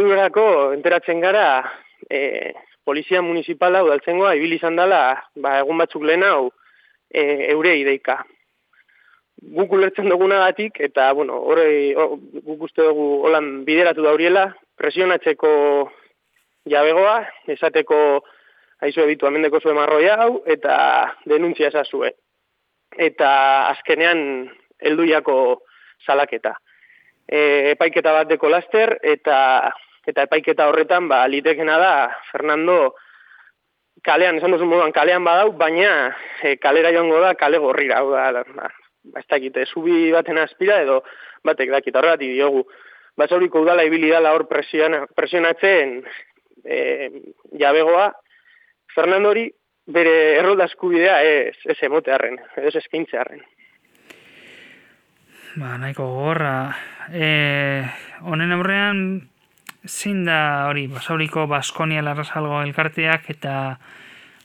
[0.74, 1.70] enteratzen gara,
[2.10, 2.52] e,
[2.84, 6.50] polizia municipala udaltzengoa ibili izan dela, ba, egun batzuk lehen hau,
[7.10, 8.24] e, eure ideika.
[9.54, 14.48] Guk ulertzen dugunagatik eta bueno, hori guk uste dugu holan bideratu da horiela,
[14.80, 15.50] presionatzeko
[16.66, 17.20] jabegoa,
[17.54, 17.98] esateko
[18.82, 20.76] haizu ebitu amendeko zuen marroi hau, eta
[21.28, 22.12] denuntzia esazue.
[22.96, 23.30] Eta
[23.74, 24.20] azkenean
[24.80, 25.36] helduiako
[26.06, 26.54] salaketa.
[27.28, 29.38] E, epaiketa bat deko laster, eta
[30.08, 31.92] eta epaiketa horretan, ba, litekena da,
[32.30, 32.94] Fernando,
[34.06, 38.44] kalean, esan duzu moduan, kalean badau, baina e, kalera joango da, kale gorrira, hau da,
[38.56, 38.70] ba,
[39.20, 41.02] ez dakite, zubi baten aspira, edo
[41.44, 42.64] batek dakit, horregatik diogu,
[43.18, 45.98] basauriko udala ibili dala hor presionatzen
[46.68, 47.08] e,
[47.58, 48.10] jabegoa,
[48.94, 49.48] Fernandori
[49.88, 53.40] bere errolda eskubidea ez, ez emotearen, ez eskaintzearen.
[55.58, 56.52] Ba, nahiko gorra.
[57.08, 57.28] E,
[58.20, 59.00] honen aurrean,
[59.88, 63.54] zein da hori, basauriko Baskonia larrazalgo elkarteak eta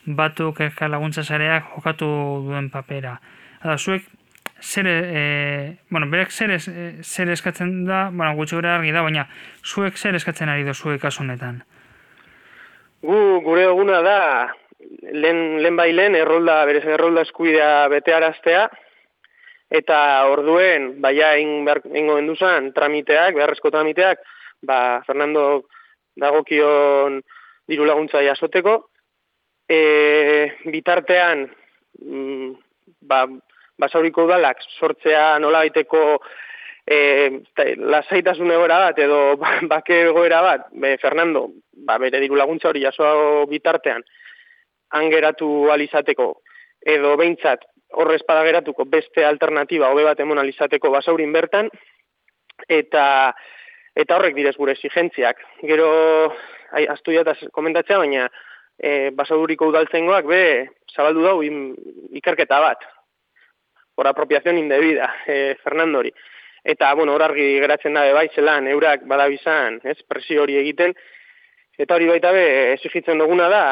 [0.04, 2.08] batuk elkar laguntza zareak jokatu
[2.48, 3.18] duen papera.
[3.60, 4.08] Hada, zuek,
[4.60, 6.70] zer, e, bueno, berek zer, es,
[7.02, 9.28] zer eskatzen da, bueno, gutxi gure argi da, baina
[9.64, 11.62] zuek zer eskatzen ari da zuek asunetan?
[13.04, 14.20] Gu, gure eguna da,
[15.12, 18.62] lehen, lehen bai lehen, errolda, berez errolda eskuidea bete araztea,
[19.80, 19.98] eta
[20.32, 24.22] orduen, baia ingo enduzan, tramiteak, beharrezko tramiteak,
[24.64, 25.44] ba, Fernando
[26.16, 27.20] dagokion
[27.68, 28.78] diru laguntza jasoteko.
[29.68, 29.80] E,
[30.72, 31.44] bitartean,
[32.00, 32.50] mm,
[33.10, 33.24] ba,
[33.80, 36.20] basauriko udalak sortzea nola baiteko
[36.86, 36.96] e,
[37.78, 39.20] lasaitasun egoera bat edo
[39.72, 41.48] bake egoera bat, be, Fernando,
[41.86, 44.04] ba, bere diru laguntza hori jasoa bitartean,
[44.94, 46.28] angeratu alizateko,
[46.84, 51.70] edo behintzat horrez padageratuko beste alternatiba hobe bat emon alizateko basaurin bertan,
[52.68, 53.04] eta
[53.94, 55.38] eta horrek direz gure exigentziak.
[55.62, 55.86] Gero,
[56.74, 58.26] ai, astu eta komentatzea, baina
[58.78, 60.42] e, basaduriko udaltzengoak be,
[60.90, 61.36] zabaldu dau
[62.18, 62.82] ikerketa bat.
[63.94, 66.10] Por apropiazion indebida, e, Fernandori.
[66.64, 70.94] Eta, bueno, hor argi geratzen da bai, zelan, eurak badabizan, ez, presio hori egiten.
[71.78, 73.64] Eta hori baita be, exigitzen duguna da,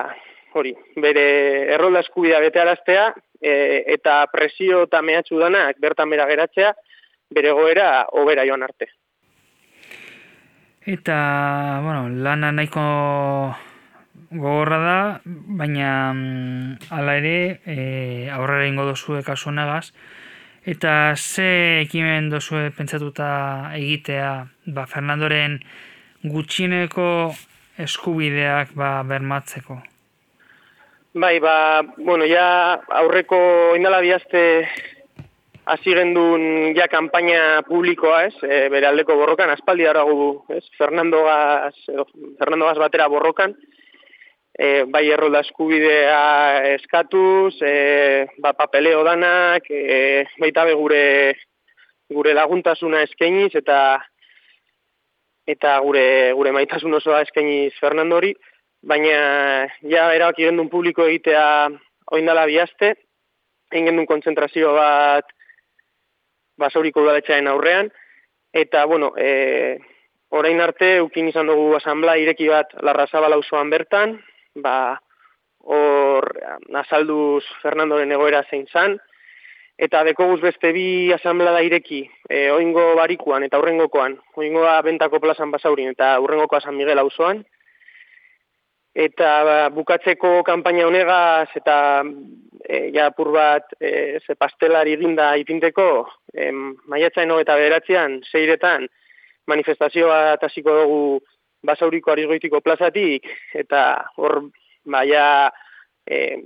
[0.53, 1.25] hori, bere
[1.73, 3.07] errolda eskubidea bete araztea,
[3.41, 3.53] e,
[3.97, 6.75] eta presio eta mehatxu danak bertan bera geratzea,
[7.33, 8.91] bere goera, obera joan arte.
[10.85, 11.17] Eta,
[11.85, 12.83] bueno, lana nahiko
[14.33, 17.77] gogorra da, baina mm, hala ere e,
[18.35, 19.93] aurrera ingo dozue kasu negaz.
[20.63, 24.29] Eta ze ekimen dozue pentsatuta egitea,
[24.71, 25.57] ba, Fernandoren
[26.23, 27.07] gutxineko
[27.83, 29.81] eskubideak ba, bermatzeko?
[31.19, 33.41] Bai, ba, bueno, ja aurreko
[33.75, 34.45] indala bihazte
[35.67, 38.35] hasi gendun ja kanpaina publikoa, ez?
[38.47, 40.63] E, bere aldeko borrokan aspaldi daragu, ez?
[40.79, 41.75] Fernando Gas,
[42.39, 43.59] Fernando Gas batera borrokan.
[44.53, 51.05] E, bai errolda eskubidea eskatuz, e, ba papeleo danak, e, baita be gure
[52.13, 53.79] gure laguntasuna eskainiz eta
[55.49, 58.35] eta gure gure maitasun osoa eskainiz Fernandori,
[58.83, 61.47] baina ja erabaki gendun publiko egitea
[62.13, 62.93] oindala bihazte,
[63.73, 65.33] egin gendun kontzentrazio bat
[66.61, 67.89] basauriko udaletxaen aurrean,
[68.53, 69.79] eta, bueno, e,
[70.31, 74.21] orain arte, ukin izan dugu asamblea ireki bat larra zabala bertan,
[74.55, 75.01] ba,
[75.63, 76.29] hor,
[76.83, 78.99] azalduz Fernandoren egoera zein zan,
[79.79, 85.51] eta dekoguz beste bi asamblea da ireki, e, oingo barikuan eta urrengokoan, oingoa bentako plazan
[85.51, 87.43] basaurin eta urrengokoa San Miguel auzoan,
[88.95, 91.77] eta ba, bukatzeko kanpaina honegaz eta
[92.69, 95.87] e, ja apur bat e, ze pastelari ginda ipinteko
[96.35, 96.51] e,
[96.93, 98.87] maiatzaino eta beratzean seiretan
[99.49, 101.05] manifestazioa hasiko dugu
[101.63, 103.83] basauriko arizgoitiko plazatik eta
[104.17, 104.39] hor
[104.85, 105.51] baia
[106.07, 106.39] e,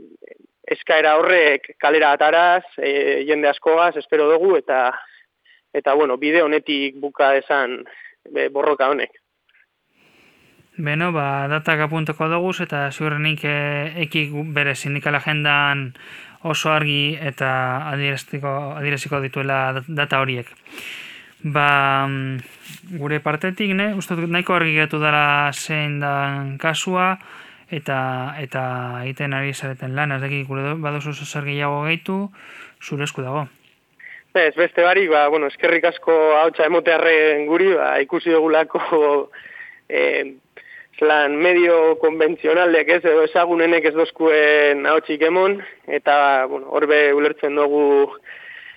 [0.76, 4.90] eskaera horrek kalera ataraz e, jende askogaz espero dugu eta
[5.74, 7.82] eta bueno bide honetik buka esan
[8.52, 9.22] borroka honek
[10.76, 13.56] Beno, ba, datak apuntako dugu eta ziurrenik e,
[14.04, 15.94] ekik bere sindikal agendan
[16.44, 17.48] oso argi eta
[17.94, 20.52] adieraziko dituela data horiek.
[21.46, 27.12] Ba, mm, gure partetik, ne, uste nahiko argi geratu dara zein dan kasua
[27.70, 27.98] eta
[28.42, 28.62] eta
[29.04, 32.16] egiten ari zareten lan, ez dakik gure badozu zer gehiago gehitu,
[32.82, 33.46] zure esku dago.
[34.34, 38.82] Ez, beste barik, ba, bueno, eskerrik asko hautsa emotearren guri, ba, ikusi dugulako
[39.88, 40.02] e,
[41.06, 46.16] lan medio konbentzionalek ez, edo ezagunenek ez dozkuen hautzik emon, eta
[46.50, 48.10] bueno, horbe ulertzen dugu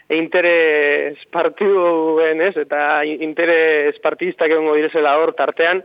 [0.10, 5.84] interes partiduen ez, eta interes partidistak egongo direzela hor tartean,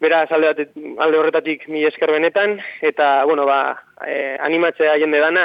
[0.00, 5.44] bera alde, alde horretatik mi esker benetan, eta bueno, ba, e, animatzea jende dana,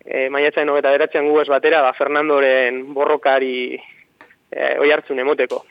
[0.00, 5.64] e, maiatzen hogeta beratzean gu ez batera, ba, Fernandoren borrokari e, oi hartzun emoteko.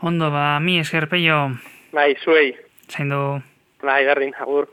[0.00, 1.50] Ondo, ba, mi esker peio.
[1.92, 2.54] Bai, zuei.
[2.88, 3.42] Zaindu.
[3.84, 4.70] Bai, berdin, agur.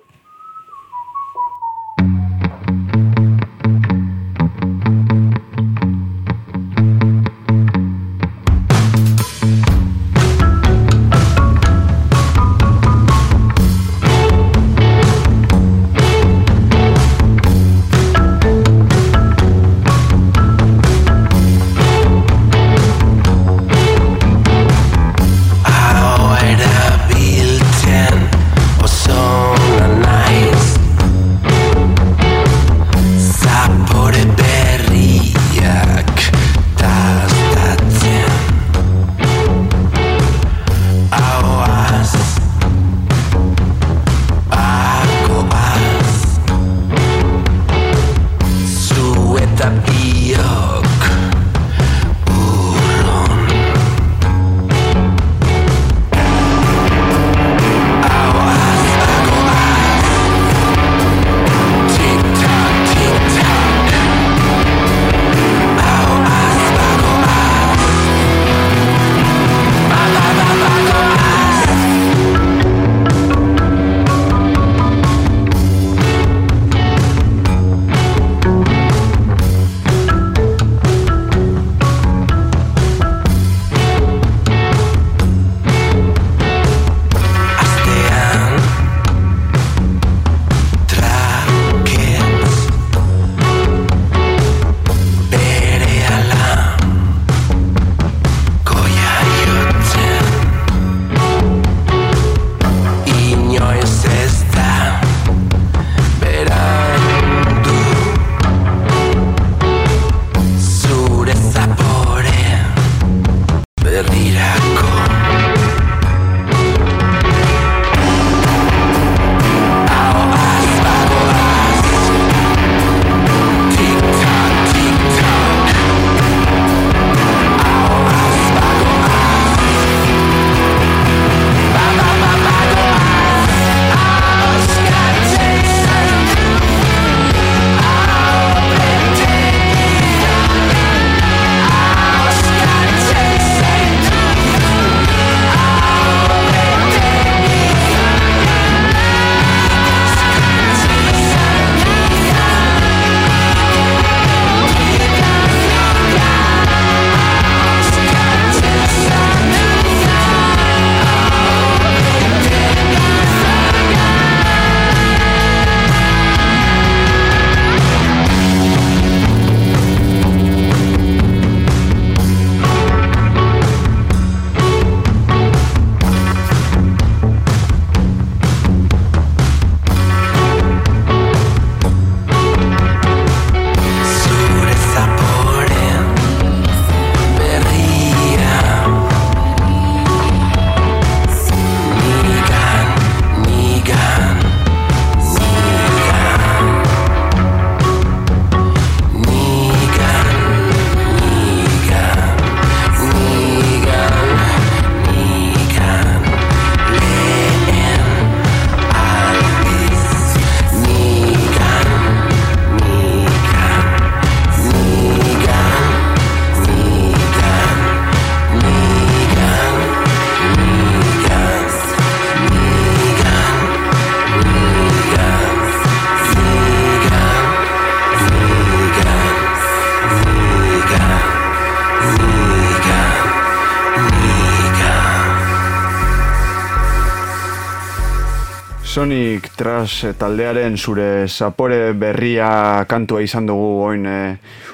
[239.08, 244.16] Sonic Tras taldearen zure zapore berria kantua izan dugu oin e,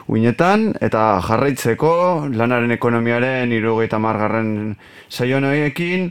[0.10, 1.92] uinetan, eta jarraitzeko
[2.34, 4.74] lanaren ekonomiaren irugaita margarren
[5.14, 6.08] saionoiekin,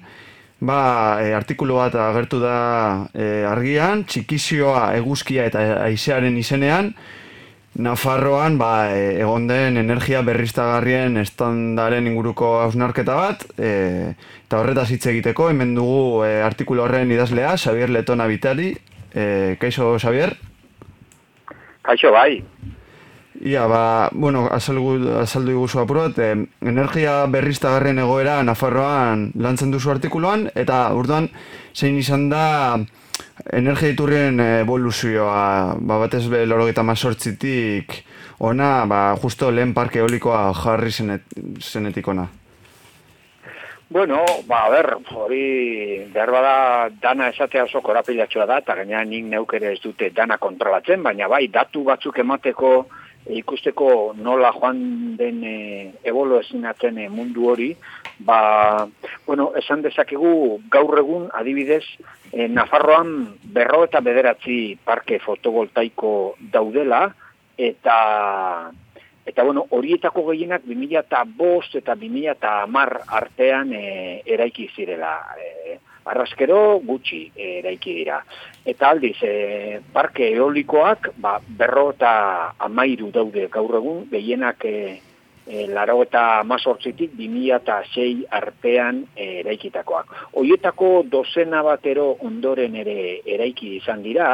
[0.63, 0.79] ba,
[1.19, 6.93] e, artikulu bat agertu da e, argian, txikizioa eguzkia eta aizearen izenean,
[7.75, 14.13] Nafarroan ba, e, egon den energia berriztagarrien estandaren inguruko hausnarketa bat, e,
[14.45, 18.75] eta horretaz hitz egiteko, hemen dugu e, artikulu horren idazlea, Xavier Letona Bitari.
[19.15, 20.37] E, kaixo, Xavier?
[21.81, 22.43] Kaixo, bai.
[23.43, 26.35] Ia, ba, bueno, azaldu, azaldu iguzu apurat, e,
[26.69, 31.31] energia berriztagarrien egoera Nafarroan lantzen duzu artikuluan, eta urduan,
[31.73, 32.45] zein izan da,
[33.53, 37.97] energia iturrien evoluzioa, ba, batez be lorogeta mazortzitik,
[38.41, 41.27] ona, ba, justo lehen parke eolikoa jarri zenet,
[41.61, 42.29] zenetik ona.
[43.93, 46.55] Bueno, ba, a ber, hori behar bada
[47.03, 51.45] dana esatea oso korapilatxoa da, eta gaina nik neukere ez dute dana kontrolatzen, baina bai,
[51.53, 52.71] datu batzuk emateko
[53.31, 57.71] ikusteko nola joan den e, ebolo ezinatzen e, mundu hori,
[58.19, 58.89] ba,
[59.27, 61.85] bueno, esan dezakegu gaur egun adibidez,
[62.33, 67.07] e, Nafarroan berro eta bederatzi parke fotovoltaiko daudela,
[67.57, 68.73] eta
[69.25, 75.15] eta bueno, horietako gehienak 2000 eta bost eta 2000 eta amar artean e, eraiki zirela.
[75.39, 75.79] E,
[76.11, 78.17] arraskero gutxi eraiki dira.
[78.65, 82.13] Eta aldiz, e, parke eolikoak, ba, berro eta
[82.63, 85.01] amairu daude gaur egun, gehienak e,
[85.47, 90.15] e, laro eta amazortzitik, bimila eta sei artean e, eraikitakoak.
[90.39, 92.97] Oietako dozena batero ondoren ere
[93.27, 94.29] eraiki izan dira,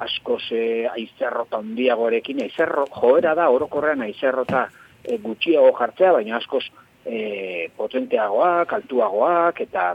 [0.00, 4.66] askoz e, aizerrota handiagoarekin, aizerro, joera da, orokorrean aizerrota
[5.04, 6.66] e, gutxiago jartzea, baina askoz
[7.04, 9.94] e, potenteagoak, altuagoak, eta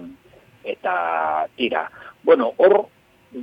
[0.65, 0.93] eta
[1.53, 1.85] tira.
[2.25, 2.87] Bueno, hor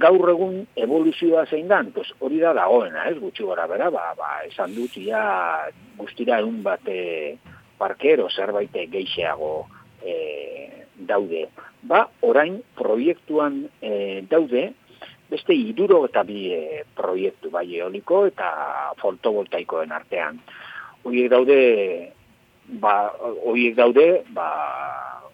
[0.01, 4.31] gaur egun evoluzioa zein dan, pues hori da dagoena, ez, gutxi gora bera, ba, ba,
[4.49, 5.23] esan dut ja
[5.99, 6.97] guztira egun bate
[7.79, 9.67] parkero zerbait geixeago
[10.01, 10.15] e,
[10.97, 11.49] daude.
[11.83, 14.71] Ba, orain proiektuan e, daude,
[15.33, 18.49] beste iduro eta bi e, proiektu bai eoliko eta
[19.01, 20.41] fotovoltaikoen artean.
[21.03, 21.59] Horiek daude,
[22.81, 22.97] ba,
[23.45, 24.49] horiek daude, ba,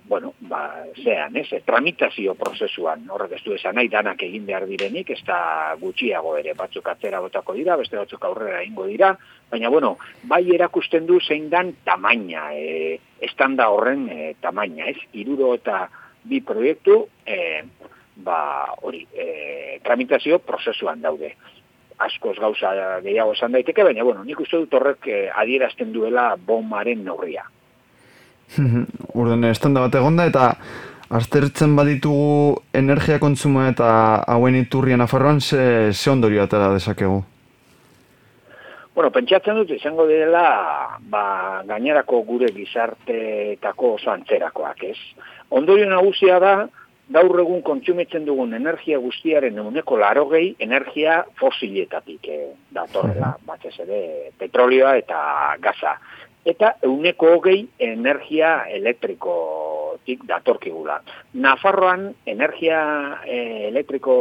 [0.08, 5.10] bueno, ba, zean, ez, tramitazio prozesuan, horrek ez du esan nahi danak egin behar direnik,
[5.12, 9.12] ez da gutxiago ere batzuk atzera botako dira, beste batzuk aurrera ingo dira,
[9.50, 9.96] baina, bueno,
[10.30, 15.84] bai erakusten du zein dan tamaina, e, estanda horren e, tamaina, ez, iruro eta
[16.24, 17.38] bi proiektu, e,
[18.24, 18.40] ba,
[18.80, 21.34] hori, e, tramitazio prozesuan daude.
[21.98, 27.04] Askoz gauza gehiago esan daiteke, baina, bueno, nik uste dut horrek e, adierazten duela bomaren
[27.04, 27.44] neurria.
[29.20, 30.52] Urden, estanda bat egonda eta
[31.08, 33.88] aztertzen baditugu energia kontsumo eta
[34.28, 37.22] hauen iturrian afarroan ze, ze ondorio atera dezakegu?
[38.94, 44.98] Bueno, pentsatzen dut izango dela ba, gainerako gure gizarteetako oso antzerakoak, ez?
[45.54, 46.54] Ondorio nagusia da,
[47.14, 54.00] gaur egun kontsumitzen dugun energia guztiaren eguneko laro gehi energia fosiletatik eh, datorrela, batez ere
[54.38, 55.20] petrolioa eta
[55.62, 55.94] gaza
[56.48, 61.00] eta euneko hogei energia elektrikotik datorkigula.
[61.44, 62.80] Nafarroan energia
[63.26, 64.14] e, elektriko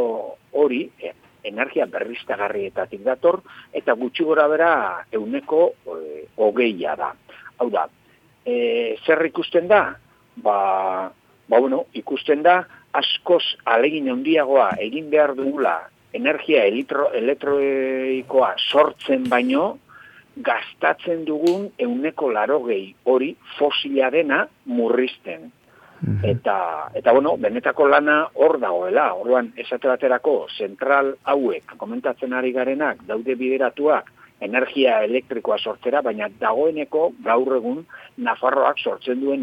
[0.52, 1.14] hori, e,
[1.48, 3.40] energia berriztagarrietatik dator,
[3.72, 4.72] eta gutxi gora bera
[5.12, 5.62] euneko
[5.94, 7.12] e, hogeia da.
[7.58, 7.86] Hau da,
[8.44, 9.82] e, zer ikusten da?
[10.36, 10.58] Ba,
[11.48, 12.60] ba bueno, ikusten da,
[12.98, 15.78] askoz alegin handiagoa egin behar dugula
[16.12, 19.78] energia elektroikoa sortzen baino,
[20.44, 25.50] gastatzen dugun euneko larogei hori fosila dena murrizten.
[26.00, 26.24] Mhm.
[26.30, 33.02] Eta, eta bueno, benetako lana hor dagoela, orduan esate baterako zentral hauek komentatzen ari garenak
[33.06, 37.84] daude bideratuak energia elektrikoa sortzera, baina dagoeneko gaur egun
[38.22, 39.42] Nafarroak sortzen duen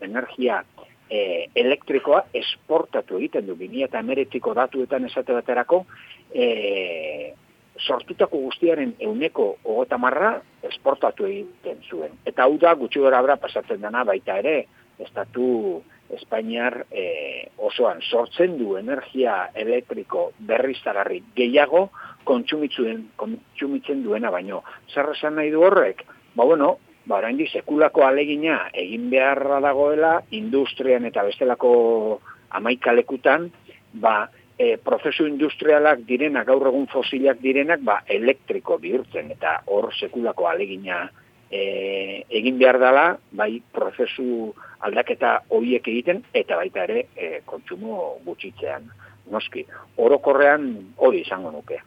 [0.00, 0.60] energia
[1.08, 5.84] e, elektrikoa esportatu egiten du, 2000 eta emeretiko datuetan esate baterako,
[6.32, 7.32] e,
[7.78, 12.14] sortutako guztiaren euneko ogota marra esportatu egiten zuen.
[12.26, 14.64] Eta hau da gutxi gora bera pasatzen dena baita ere,
[14.98, 15.82] estatu
[16.14, 21.88] Espainiar e, osoan sortzen du energia elektriko berriztagarri gehiago
[22.28, 24.60] kontsumitzen, kontsumitzen duena baino.
[24.92, 26.04] Zer esan nahi du horrek?
[26.36, 26.76] Ba bueno,
[27.08, 31.72] ba oraindi sekulako alegina egin beharra dagoela industrian eta bestelako
[32.50, 33.50] amaikalekutan,
[33.94, 34.28] ba
[34.58, 41.04] e, prozesu industrialak direnak, gaur egun fosilak direnak, ba, elektriko bihurtzen, eta hor sekulako alegina
[41.50, 44.52] e, egin behar dela, bai, prozesu
[44.84, 48.90] aldaketa horiek egiten, eta baita ere, e, kontsumo gutxitzean,
[49.32, 49.64] noski.
[49.96, 50.68] Orokorrean
[51.00, 51.80] hori izango nuke.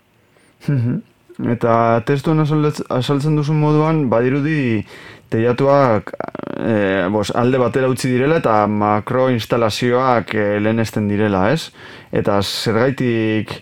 [1.54, 4.82] Eta testuan asaltzen duzu moduan, badirudi
[5.30, 6.14] teiatuak
[6.58, 11.72] e, bos, alde batera utzi direla eta makroinstalazioak e, lehenesten direla, ez?
[12.12, 13.60] Eta zergaitik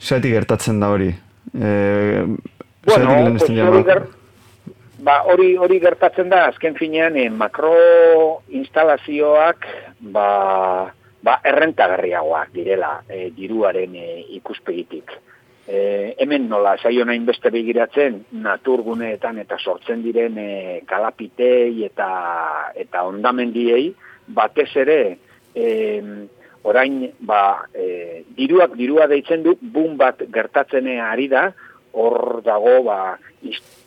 [0.00, 1.12] zergaitik gertatzen da hori.
[1.54, 1.74] E,
[2.84, 3.82] Bueno, hori, jama?
[3.84, 4.06] ger,
[5.04, 7.74] ba, hori, hori gertatzen da, azken finean, eh, makro
[8.56, 9.66] instalazioak,
[10.14, 10.28] ba,
[11.22, 15.12] ba, errentagarriagoak direla, eh, diruaren eh, ikuspegitik.
[15.70, 20.50] E, hemen nola, saio nahin beste begiratzen, naturguneetan eta sortzen diren e,
[20.90, 22.10] kalapitei eta,
[22.74, 23.92] eta ondamendiei,
[24.34, 25.00] batez ere,
[25.54, 25.68] e,
[26.66, 31.52] orain, ba, e, diruak dirua deitzen du, boom bat gertatzen ari da,
[31.94, 32.98] hor dago, ba,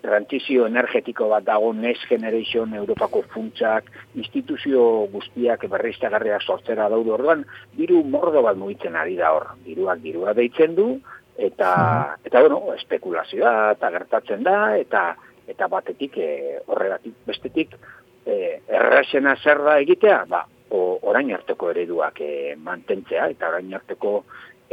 [0.03, 7.43] transizio energetiko bat dago, Next Generation, Europako funtsak, instituzio guztiak berriztagarriak sortzera daude orduan,
[7.75, 9.51] diru mordo bat mugitzen ari da hor.
[9.67, 10.87] Diruak dirua deitzen du,
[11.37, 15.13] eta, eta bueno, espekulazioa eta gertatzen da, eta
[15.47, 16.29] eta batetik e,
[16.71, 17.75] horregatik bestetik
[18.25, 24.23] e, erraxena zer da egitea, ba, o, orain arteko ereduak e, mantentzea, eta orain arteko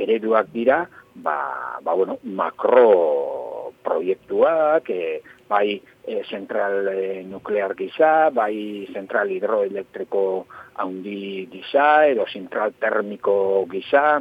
[0.01, 0.85] ereduak dira,
[1.15, 1.37] ba,
[1.83, 10.23] ba bueno, makro proiektuak, e, bai e, zentral e, nuklear gisa, bai zentral hidroelektriko
[10.81, 14.21] haundi gisa, edo zentral termiko gisa,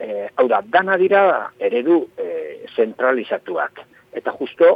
[0.00, 1.22] e, hau da, dana dira
[1.60, 3.84] eredu e, zentralizatuak.
[4.16, 4.70] Eta justo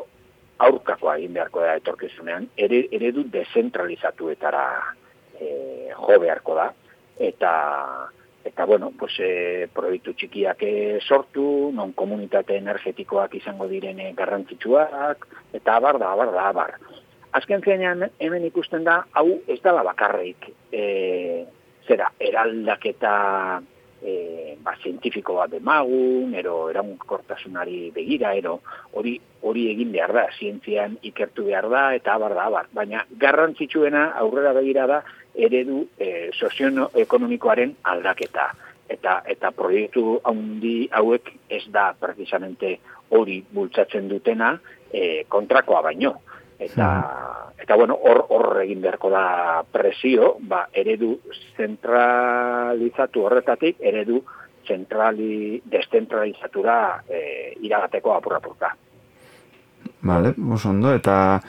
[0.64, 4.66] aurkakoa egin beharko da etorkizunean, ere, eredu dezentralizatuetara
[5.40, 5.48] e,
[5.96, 6.68] jo beharko da.
[7.18, 7.52] Eta,
[8.44, 15.78] eta bueno, pues, e, proiektu txikiak e, sortu, non komunitate energetikoak izango direne garrantzitsuak, eta
[15.80, 16.76] abar da, abar da, abar.
[17.34, 21.44] Azken finean hemen ikusten da, hau ez dala bakarrik, e,
[21.88, 23.14] zera, eraldaketa
[24.05, 28.59] e, ba, zientifiko bat demagun, ero eramunkortasunari begira, ero
[28.92, 32.68] hori hori egin behar da, zientzian ikertu behar da, eta abar da, abar.
[32.76, 35.00] Baina garrantzitsuena aurrera begira da,
[35.34, 38.52] eredu e, sozioekonomikoaren aldaketa.
[38.94, 42.76] Eta, eta proiektu handi hauek ez da precisamente
[43.16, 44.52] hori bultzatzen dutena
[44.92, 46.18] e, kontrakoa baino.
[46.59, 46.88] Eta,
[47.59, 49.26] eta bueno, hor, hor egin beharko da
[49.72, 51.16] presio, ba, eredu
[51.57, 54.22] zentralizatu horretatik, eredu
[54.64, 57.20] zentrali, descentralizatura e,
[57.66, 58.74] iragateko apurrapurka.
[60.02, 61.40] Vale, oso ondo, eta...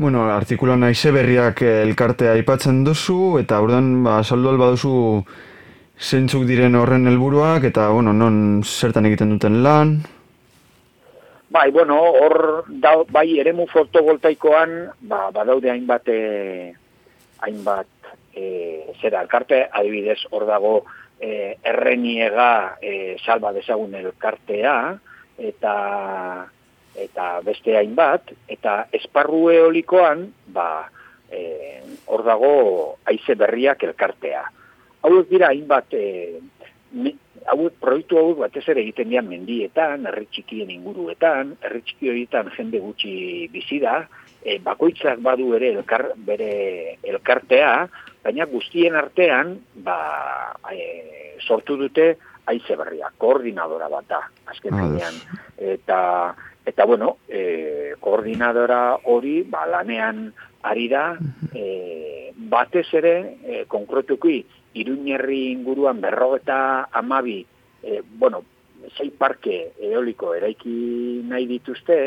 [0.00, 4.92] Bueno, artikulu naize berriak elkartea aipatzen duzu, eta ordan ba, saldu alba duzu
[6.00, 9.98] zeintzuk diren horren helburuak eta, bueno, non zertan egiten duten lan,
[11.50, 14.74] Bai, bueno, hor da, bai eremu fotovoltaikoan
[15.10, 16.20] ba, badaude hainbat e,
[17.42, 17.90] hainbat
[18.38, 18.44] e,
[19.00, 20.74] zera elkarte, adibidez hor dago
[21.18, 24.76] e, erreniega e, salba dezagun elkartea
[25.40, 25.74] eta
[27.00, 30.86] eta beste hainbat eta esparru eolikoan ba
[31.30, 31.42] e,
[32.06, 32.54] hor dago
[33.10, 34.44] haize berriak elkartea.
[35.02, 36.59] Hauek dira hainbat e, me-
[37.50, 42.80] hauek proiektu hauek batez ere egiten dira mendietan, herri txikien inguruetan, herri txiki horietan jende
[42.82, 43.12] gutxi
[43.52, 44.00] bizi da,
[44.42, 46.50] e, bakoitzak badu ere elkar, bere
[47.06, 47.72] elkartea,
[48.24, 49.98] baina guztien artean ba,
[50.72, 52.12] e, sortu dute
[52.50, 54.20] haize berria, koordinadora bat da,
[54.50, 54.86] azken Ados.
[54.90, 55.18] finean.
[55.56, 56.00] Eta,
[56.66, 60.28] eta bueno, e, koordinadora hori ba, lanean
[60.66, 61.04] ari da,
[61.54, 63.14] e, batez ere,
[63.44, 64.42] e, konkretuki,
[64.74, 67.44] Iruñerri inguruan berrogeta amabi,
[67.82, 68.44] e, bueno,
[68.96, 71.98] sei parke eoliko eraiki nahi dituzte,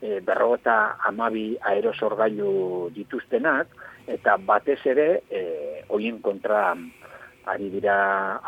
[0.00, 3.68] e, berrogeta amabi aerosorgailu dituztenak,
[4.08, 5.42] eta batez ere, e,
[5.88, 6.72] hoien kontra
[7.48, 7.96] ari dira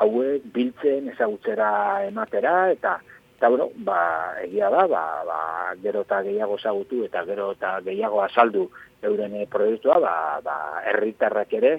[0.02, 1.70] hauek biltzen ezagutzera
[2.08, 2.98] ematera, eta
[3.40, 5.38] eta bueno, ba, egia da, ba, ba,
[5.80, 8.66] gero eta gehiago ezagutu eta gero eta gehiago azaldu
[9.00, 10.12] euren eh, proiektua, ba,
[10.44, 10.56] ba,
[10.90, 11.70] herritarrak ere,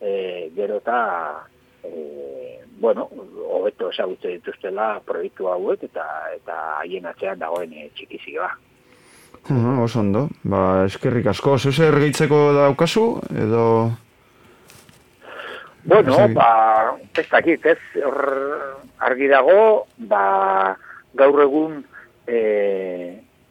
[0.00, 1.00] e, gero eta
[1.84, 3.08] e, bueno,
[3.50, 8.50] hobeto ezagutze dituztela proiektu hauek eta eta haien atzean dagoen e, txikizioa.
[9.48, 10.28] Uh, oso ondo.
[10.42, 11.56] Ba, eskerrik asko.
[11.58, 13.64] Zeu zer gehitzeko daukazu, edo...
[15.88, 17.78] Bueno, Zer- ba, ez dakit, ez,
[18.98, 20.76] argi dago, ba,
[21.16, 21.78] gaur egun
[22.28, 22.40] e,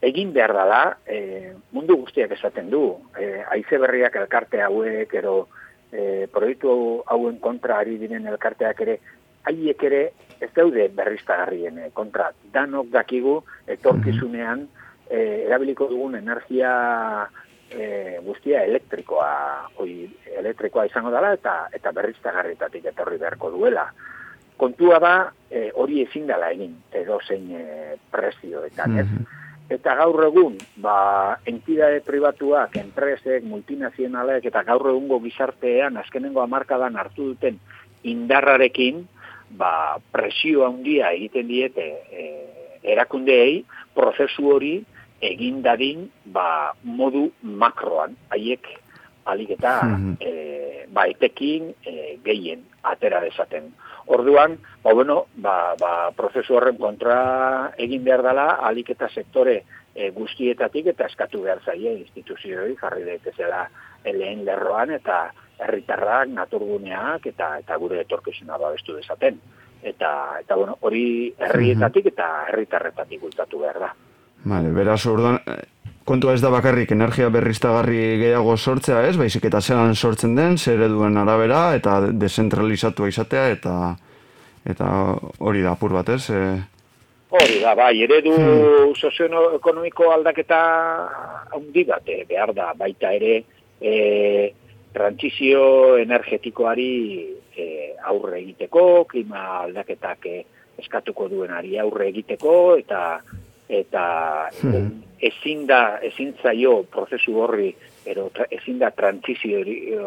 [0.06, 2.84] egin behar dela, e, mundu guztiak esaten du,
[3.18, 5.48] e, aize berriak elkarte hauek, ero
[5.92, 9.00] e, proiektu hauen kontra ari diren elkarteak ere,
[9.48, 10.02] haiek ere
[10.42, 12.32] ez daude berriztagarrien e, kontra.
[12.54, 13.40] Danok dakigu
[13.78, 14.68] etorkizunean
[15.10, 16.74] e, erabiliko dugun energia
[17.72, 19.32] e, guztia elektrikoa,
[19.84, 20.08] oi,
[20.40, 23.88] elektrikoa izango dela eta eta berriztagarritatik etorri beharko duela.
[24.58, 25.16] Kontua da
[25.50, 29.10] e, hori ezin dela egin, edo zein e, prezioetan, ez?
[29.70, 37.34] Eta gaur egun, ba, entidade pribatuak, enpresek, multinazionalek, eta gaur egungo gizartean, azkenengo hamarkadan hartu
[37.34, 37.60] duten
[38.08, 39.04] indarrarekin,
[39.60, 42.24] ba, presio handia egiten diete e,
[42.84, 43.66] erakundeei,
[43.96, 44.74] prozesu hori
[45.20, 48.68] egin dadin ba, modu makroan, haiek
[49.28, 50.18] alik eta Mhm.
[50.22, 53.74] e, ba, etekin e, gehien atera dezaten.
[54.08, 57.18] Orduan, ba, bueno, ba, ba, prozesu horren kontra
[57.78, 59.58] egin behar dela, alik eta sektore
[59.94, 63.66] e, guztietatik eta eskatu behar zaie instituzioi jarri daitezela
[64.08, 65.26] lehen lerroan eta
[65.60, 69.40] herritarrak, naturguneak eta eta gure etorkizuna babestu dezaten.
[69.84, 73.92] Eta, eta bueno, hori herrietatik eta herritarretatik bultatu behar da.
[74.48, 75.40] Vale, beraz, orduan,
[76.08, 79.18] kontua ez da bakarrik energia berriztagarri gehiago sortzea, ez?
[79.20, 83.76] Baizik eta zelan sortzen den, zer eduen arabera, eta dezentralizatua izatea, eta
[84.68, 84.88] eta
[85.40, 86.30] hori da apur bat, ez?
[86.32, 86.42] E,
[87.28, 88.34] Hori da, bai, eredu
[88.96, 90.60] sozioekonomiko aldaketa
[91.56, 93.34] handi bat eh, behar da, baita ere
[93.82, 93.96] e,
[94.96, 96.94] trantzizio energetikoari
[97.52, 97.66] e,
[98.08, 100.38] aurre egiteko, klima aldaketak e,
[100.80, 103.02] eskatuko duenari aurre egiteko, eta
[103.70, 105.04] eta Mhm.
[105.22, 109.98] ezin da, ezin zaio prozesu horri, tra- ezin da trantzizio hori-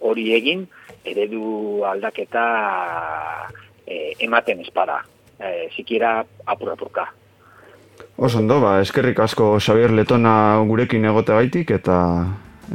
[0.00, 0.68] hori egin,
[1.04, 3.48] eredu aldaketa
[3.86, 5.04] e, ematen espada,
[5.38, 7.12] e, sikiera apur-apurka.
[8.16, 12.26] oso ondo, ba, eskerrik asko Xavier Letona gurekin egote gaitik, eta,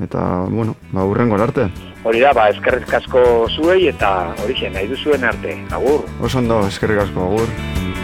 [0.04, 1.68] eta, bueno, ba, urrengo arte.
[2.04, 6.06] Hori da, ba, eskerrik asko zuei eta hori nahi duzuen arte, agur.
[6.22, 8.01] Oso ondo, eskerrik asko, agur.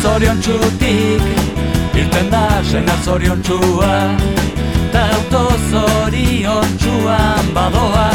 [0.00, 1.22] Zorion txutik
[1.92, 3.96] Irten da senar zorion txua.
[4.92, 8.06] Ta auto zorion txuan badoa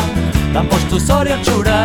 [0.56, 1.78] Dan postu zorion txura.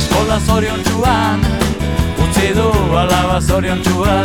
[0.00, 1.44] Eskola zorion txuan
[2.24, 2.70] Utzi du
[3.04, 4.16] alaba zorion txua.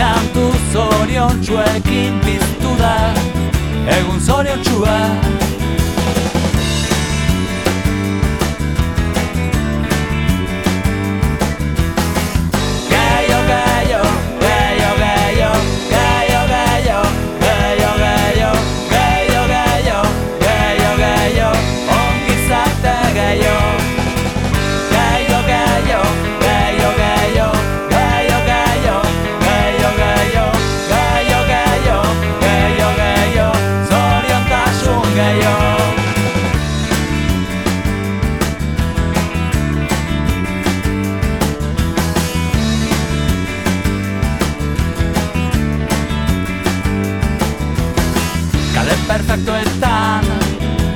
[0.00, 2.96] Kantu zorion txuekin piztu da
[4.00, 4.98] Egun zorion txua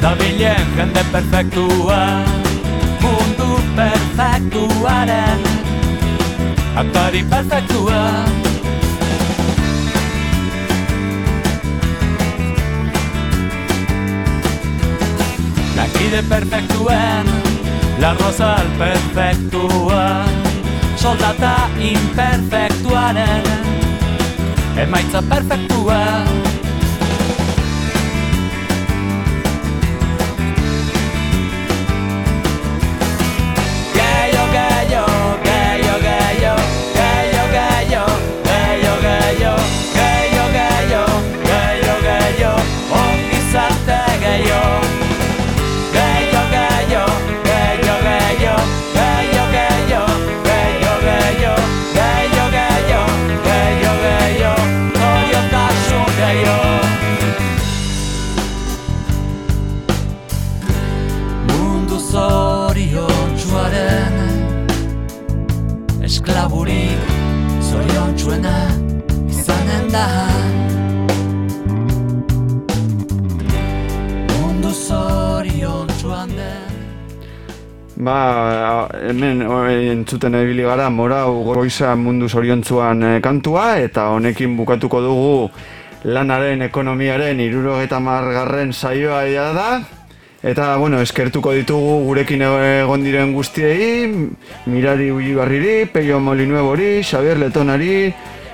[0.02, 2.22] Dabilen jende perfektua.
[3.02, 5.40] Mundu perfektuaren
[6.76, 8.02] Aktari perfektua.
[15.76, 17.26] Lankide perfektuen
[17.98, 20.22] La rosal perfektua.
[20.96, 23.42] Soldata imperfektuaren
[24.78, 26.22] Emaitza perfektua
[79.90, 85.50] entzuten ebili gara morau goiza mundu zoriontzuan eh, kantua eta honekin bukatuko dugu
[86.04, 89.22] lanaren ekonomiaren irurogeta margarren saioa
[89.54, 89.70] da.
[90.38, 94.06] Eta, bueno, eskertuko ditugu gurekin egon diren guztiei,
[94.70, 98.12] Mirari Ullibarriri, Peio Molinuebori, Xavier Letonari,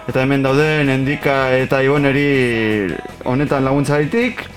[0.08, 2.94] eta hemen dauden Endika eta Iboneri
[3.28, 4.53] honetan laguntza ditik.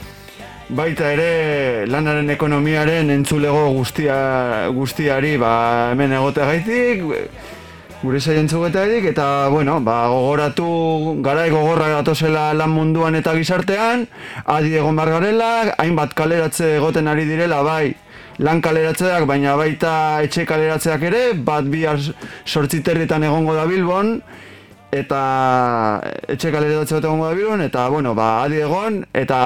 [0.67, 5.51] Baita ere lanaren ekonomiaren entzulego guztia, guztiari ba,
[5.93, 7.05] hemen egoteagaitik,
[8.01, 14.03] gure saientzugetaitik, eta bueno, ba, gogoratu garai gogorra gatozela lan munduan eta gizartean,
[14.43, 17.95] adi egon bar garela, hainbat kaleratze egoten ari direla, bai,
[18.43, 19.93] lan kaleratzeak, baina baita
[20.27, 22.03] etxe kaleratzeak ere, bat bihar
[22.43, 24.17] sortziterritan egongo da Bilbon,
[24.91, 29.39] eta etxe kalere dutxe bat egongo da bilun, eta, bueno, ba, adi egon, eta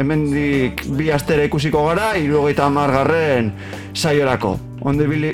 [0.00, 3.52] hemendik bi astera ikusiko gara, irugaita margarren
[3.94, 4.56] saiorako.
[4.80, 5.32] Onde bili...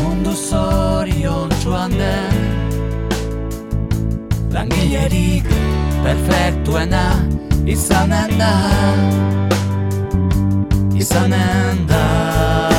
[0.00, 2.44] Mundu zorion txuan den
[4.56, 5.50] Langilerik
[6.02, 7.04] perfektuena
[7.68, 8.54] izanen da
[10.96, 12.75] Izanen da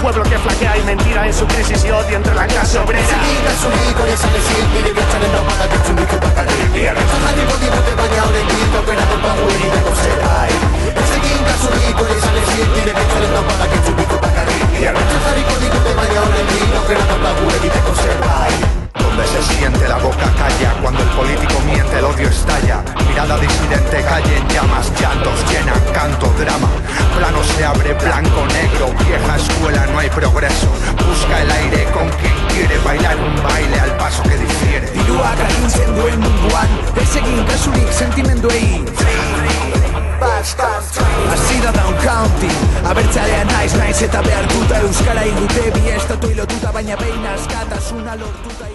[0.00, 3.04] pueblo que flaquea y mentira en su crisis y odio entre la clase obrera.
[18.94, 24.02] Donde se siente la boca calla cuando el político miente, el odio estalla mirada disidente
[24.02, 26.68] calle en llamas, llantos llenan canto, drama.
[27.16, 30.68] Plano se abre blanco, negro, vieja escuela, no hay progreso.
[31.06, 34.90] Busca el aire con quien quiere bailar un baile al paso que difiere.
[34.92, 38.84] Diruak agintzen duen munduan, ez egin kasurik sentimenduei.
[41.32, 42.48] Azira down county,
[42.84, 46.96] a ver chale abertzalea naiz naiz eta behar duta Euskara ingute bi estatu ilotuta baina
[46.96, 48.69] behin askatasuna lortuta